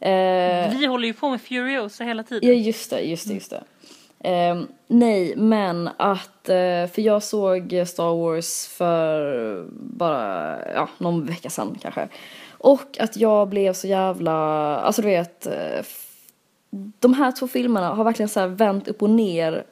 Eh, 0.00 0.78
Vi 0.78 0.86
håller 0.86 1.06
ju 1.06 1.14
på 1.14 1.28
med 1.30 1.40
Furiosa 1.40 2.04
hela 2.04 2.22
tiden. 2.22 2.48
ja, 2.48 2.54
just 2.54 2.90
det, 2.90 3.00
just 3.00 3.28
det, 3.28 3.34
just 3.34 3.50
det. 3.50 3.62
Eh, 4.30 4.60
nej, 4.86 5.34
men 5.36 5.90
att, 5.96 6.48
eh, 6.48 6.86
för 6.86 7.00
jag 7.00 7.22
såg 7.22 7.82
Star 7.86 8.14
Wars 8.16 8.66
för 8.66 9.66
bara, 9.72 10.58
ja, 10.74 10.88
någon 10.98 11.26
vecka 11.26 11.50
sedan 11.50 11.78
kanske. 11.82 12.08
Och 12.50 12.96
att 13.00 13.16
jag 13.16 13.48
blev 13.48 13.72
så 13.72 13.86
jävla, 13.86 14.32
alltså 14.80 15.02
du 15.02 15.08
vet, 15.08 15.46
eh, 15.46 15.84
de 17.00 17.14
här 17.14 17.32
två 17.32 17.48
filmerna 17.48 17.88
har 17.94 18.04
verkligen 18.04 18.28
så 18.28 18.40
här 18.40 18.46
vänt 18.46 18.88
upp 18.88 19.02
och 19.02 19.10
ner 19.10 19.64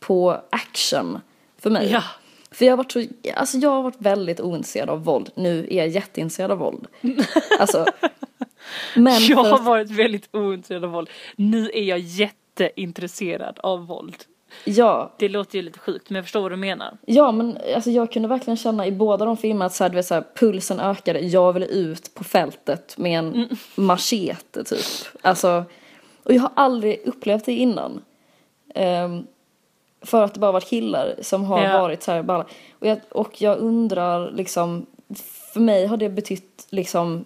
på 0.00 0.40
action 0.50 1.20
för 1.58 1.70
mig. 1.70 1.90
Ja. 1.90 2.02
För 2.50 2.64
jag 2.64 2.72
har 2.72 2.76
varit 2.76 2.92
så, 2.92 3.04
alltså 3.36 3.56
jag 3.58 3.70
har 3.70 3.82
varit 3.82 3.96
väldigt 4.00 4.40
ointresserad 4.40 4.90
av 4.90 5.04
våld. 5.04 5.30
Nu 5.34 5.66
är 5.70 5.76
jag 5.76 5.88
jätteintresserad 5.88 6.50
av 6.50 6.58
våld. 6.58 6.86
Alltså. 7.60 7.86
Men 8.96 9.22
Jag 9.28 9.44
har 9.44 9.58
varit 9.62 9.90
väldigt 9.90 10.28
ointresserad 10.32 10.84
av 10.84 10.90
våld. 10.90 11.10
Nu 11.36 11.70
är 11.74 11.82
jag 11.82 11.98
jätteintresserad 11.98 13.58
av 13.62 13.86
våld. 13.86 14.16
ja, 14.64 15.12
Det 15.18 15.28
låter 15.28 15.56
ju 15.58 15.62
lite 15.62 15.78
sjukt 15.78 16.10
men 16.10 16.16
jag 16.16 16.24
förstår 16.24 16.40
vad 16.40 16.52
du 16.52 16.56
menar. 16.56 16.96
ja, 17.06 17.32
men 17.32 17.58
alltså 17.74 17.90
jag 17.90 18.12
kunde 18.12 18.28
verkligen 18.28 18.56
känna 18.56 18.86
i 18.86 18.92
båda 18.92 19.24
de 19.24 19.36
filmerna 19.36 19.64
att 19.64 19.74
så 19.74 19.84
här, 19.84 19.88
du 19.90 19.96
vet, 19.96 20.06
så 20.06 20.14
här, 20.14 20.24
pulsen 20.36 20.80
ökade. 20.80 21.20
Jag 21.20 21.52
ville 21.52 21.66
ut 21.66 22.14
på 22.14 22.24
fältet 22.24 22.98
med 22.98 23.18
en 23.18 23.34
Mm. 23.34 23.48
machete 23.74 24.64
typ. 24.64 24.84
Alltså, 25.22 25.64
och 26.22 26.32
jag 26.34 26.42
har 26.42 26.50
aldrig 26.56 27.00
upplevt 27.06 27.44
det 27.44 27.52
innan. 27.52 28.02
Ehm, 28.74 29.26
för 30.04 30.24
att 30.24 30.34
det 30.34 30.40
bara 30.40 30.52
varit 30.52 30.68
killar 30.68 31.14
som 31.22 31.44
har 31.44 31.62
Ja. 31.64 31.80
varit 31.80 32.02
så 32.02 32.12
här 32.12 32.22
balla. 32.22 32.46
Och 32.78 32.86
jag, 32.86 32.98
och 33.10 33.42
jag 33.42 33.58
undrar 33.58 34.30
liksom, 34.30 34.86
för 35.52 35.60
mig 35.60 35.86
har 35.86 35.96
det 35.96 36.08
betytt 36.08 36.66
liksom, 36.70 37.24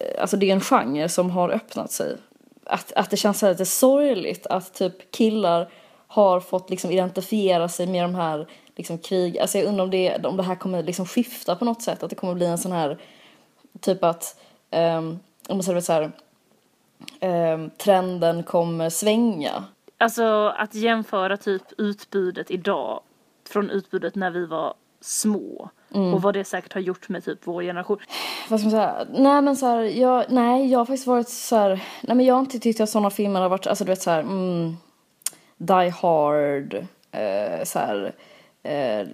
Eh, 0.00 0.20
alltså 0.20 0.36
det 0.36 0.50
är 0.50 0.52
en 0.52 0.60
genre 0.60 1.08
som 1.08 1.30
har 1.30 1.50
öppnat 1.50 1.92
sig. 1.92 2.16
Att, 2.64 2.92
att 2.92 3.10
det 3.10 3.16
känns 3.16 3.38
så 3.38 3.46
här 3.46 3.52
lite 3.52 3.66
sorgligt 3.66 4.46
att 4.46 4.74
typ 4.74 5.10
killar 5.10 5.68
har 6.06 6.40
fått 6.40 6.70
liksom 6.70 6.90
identifiera 6.90 7.68
sig 7.68 7.86
med 7.86 8.04
de 8.04 8.14
här 8.14 8.46
liksom 8.76 8.98
krig, 8.98 9.38
alltså 9.38 9.58
jag 9.58 9.66
undrar 9.66 9.84
om 9.84 9.90
det, 9.90 10.24
om 10.24 10.36
det 10.36 10.42
här 10.42 10.54
kommer 10.54 10.82
liksom 10.82 11.06
skifta 11.06 11.56
på 11.56 11.64
något 11.64 11.82
sätt, 11.82 12.02
att 12.02 12.10
det 12.10 12.16
kommer 12.16 12.34
bli 12.34 12.46
en 12.46 12.58
sån 12.58 12.72
här 12.72 12.98
typ 13.80 14.04
att, 14.04 14.40
um, 14.70 15.18
om 15.48 15.56
man 15.56 15.62
säger 15.62 15.80
så 15.80 15.92
här, 15.92 16.12
um, 17.54 17.70
trenden 17.70 18.42
kommer 18.42 18.90
svänga. 18.90 19.64
Alltså 19.98 20.54
att 20.56 20.74
jämföra 20.74 21.36
typ 21.36 21.62
utbudet 21.78 22.50
idag 22.50 23.00
från 23.48 23.70
utbudet 23.70 24.14
när 24.14 24.30
vi 24.30 24.46
var 24.46 24.74
små 25.00 25.70
Mm. 25.94 26.14
och 26.14 26.22
vad 26.22 26.34
det 26.34 26.44
säkert 26.44 26.72
har 26.72 26.80
gjort 26.80 27.08
med 27.08 27.24
typ 27.24 27.38
vår 27.44 27.62
generation. 27.62 27.98
vad 28.48 28.60
ska 28.60 28.64
man 28.68 28.70
säga, 28.70 29.06
nej 29.10 29.42
men 29.42 29.56
så 29.56 29.66
här, 29.66 29.82
jag, 29.82 30.24
nej 30.28 30.70
jag 30.70 30.78
har 30.78 30.86
faktiskt 30.86 31.06
varit 31.06 31.28
så 31.28 31.56
här, 31.56 31.84
nej 32.00 32.16
men 32.16 32.26
jag 32.26 32.34
har 32.34 32.40
inte 32.40 32.58
tyckt 32.58 32.80
att 32.80 32.90
sådana 32.90 33.10
filmer 33.10 33.40
har 33.40 33.48
varit, 33.48 33.66
alltså 33.66 33.84
du 33.84 33.90
vet 33.90 34.02
så 34.02 34.10
här, 34.10 34.20
mm, 34.20 34.76
Die 35.56 35.88
Hard, 35.88 36.74
eh, 37.10 37.64
så 37.64 37.78
här, 37.78 38.12
eh, 38.62 39.06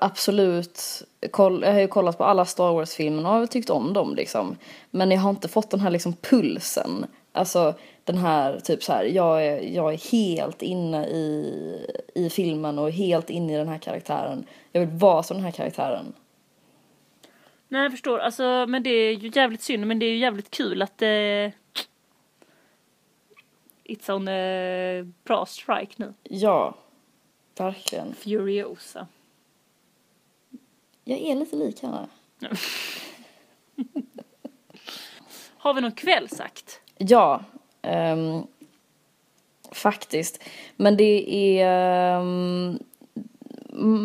absolut, 0.00 1.02
koll, 1.30 1.62
jag 1.62 1.72
har 1.72 1.80
ju 1.80 1.88
kollat 1.88 2.18
på 2.18 2.24
alla 2.24 2.44
Star 2.44 2.72
Wars-filmerna 2.72 3.28
och 3.30 3.34
har 3.34 3.46
tyckt 3.46 3.70
om 3.70 3.92
dem 3.92 4.14
liksom. 4.14 4.56
Men 4.90 5.10
jag 5.10 5.20
har 5.20 5.30
inte 5.30 5.48
fått 5.48 5.70
den 5.70 5.80
här 5.80 5.90
liksom 5.90 6.12
pulsen, 6.12 7.06
alltså 7.32 7.74
den 8.04 8.18
här 8.18 8.60
typ 8.60 8.82
så 8.82 8.92
här, 8.92 9.04
jag 9.04 9.46
är, 9.46 9.60
jag 9.60 9.92
är 9.92 10.12
helt 10.12 10.62
inne 10.62 11.06
i, 11.06 11.86
i 12.14 12.30
filmen 12.30 12.78
och 12.78 12.90
helt 12.90 13.30
inne 13.30 13.54
i 13.54 13.56
den 13.56 13.68
här 13.68 13.78
karaktären. 13.78 14.46
Jag 14.72 14.80
vill 14.80 14.98
vara 14.98 15.22
som 15.22 15.36
den 15.36 15.44
här 15.44 15.52
karaktären. 15.52 16.12
Nej 17.68 17.82
jag 17.82 17.92
förstår, 17.92 18.18
alltså 18.18 18.66
men 18.68 18.82
det 18.82 18.90
är 18.90 19.12
ju 19.12 19.30
jävligt 19.34 19.62
synd 19.62 19.86
men 19.86 19.98
det 19.98 20.06
är 20.06 20.10
ju 20.10 20.18
jävligt 20.18 20.50
kul 20.50 20.82
att 20.82 21.02
eh, 21.02 21.50
It's 23.90 24.10
on 24.10 24.28
a 24.28 25.12
bra 25.24 25.46
strike 25.46 25.94
nu. 25.96 26.14
Ja, 26.22 26.74
verkligen. 27.56 28.14
Furiosa. 28.14 29.06
Jag 31.04 31.18
är 31.18 31.34
lite 31.34 31.56
lik 31.56 31.82
henne. 31.82 32.08
Har 35.56 35.74
vi 35.74 35.80
någon 35.80 35.92
kvällsakt? 35.92 36.80
Ja, 37.02 37.40
ehm, 37.82 38.42
faktiskt. 39.72 40.42
Men 40.76 40.96
det 40.96 41.34
är... 41.60 41.66
ehm, 42.20 42.78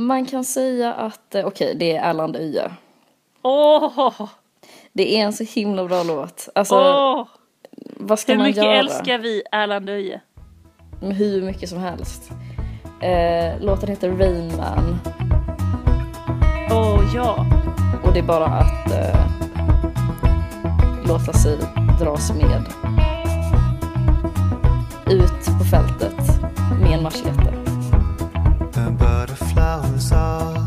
man 0.08 0.26
kan 0.26 0.44
säga 0.44 0.94
att, 0.94 1.36
eh, 1.36 1.46
okej, 1.46 1.76
det 1.76 1.96
är 1.96 2.10
Erland 2.10 2.36
Öje. 2.36 2.72
Åh! 3.42 4.28
Det 4.94 5.18
är 5.18 5.26
en 5.26 5.34
så 5.34 5.44
himla 5.44 5.86
bra 5.86 6.04
låt. 6.04 6.50
Alltså, 6.56 6.76
Åh! 6.76 7.28
vad 7.98 8.20
ska 8.20 8.32
Hur 8.32 8.38
man 8.38 8.48
mycket 8.48 8.64
göra? 8.64 8.76
älskar 8.76 9.18
vi 9.18 9.44
Erland 9.52 9.90
Öje? 9.90 10.22
Med 11.02 11.16
hur 11.16 11.42
mycket 11.42 11.70
som 11.70 11.80
helst. 11.80 12.32
Eh, 13.02 13.60
låten 13.62 13.90
heter 13.90 14.10
Rain 14.12 14.58
Man 14.58 14.98
Åh 16.72 17.12
ja! 17.16 17.46
och 18.04 18.14
det 18.14 18.20
är 18.20 18.24
bara 18.24 18.46
att 18.46 18.92
eh, 18.92 19.28
låta 21.08 21.34
sig 21.34 21.58
dras 22.00 22.32
med 22.34 22.64
ut 25.08 25.58
på 25.60 25.64
fältet 25.64 26.42
med 26.82 26.92
en 26.92 27.04
machete. 27.04 27.54
The 28.74 28.92
butterflies 28.92 30.12
are 30.12 30.66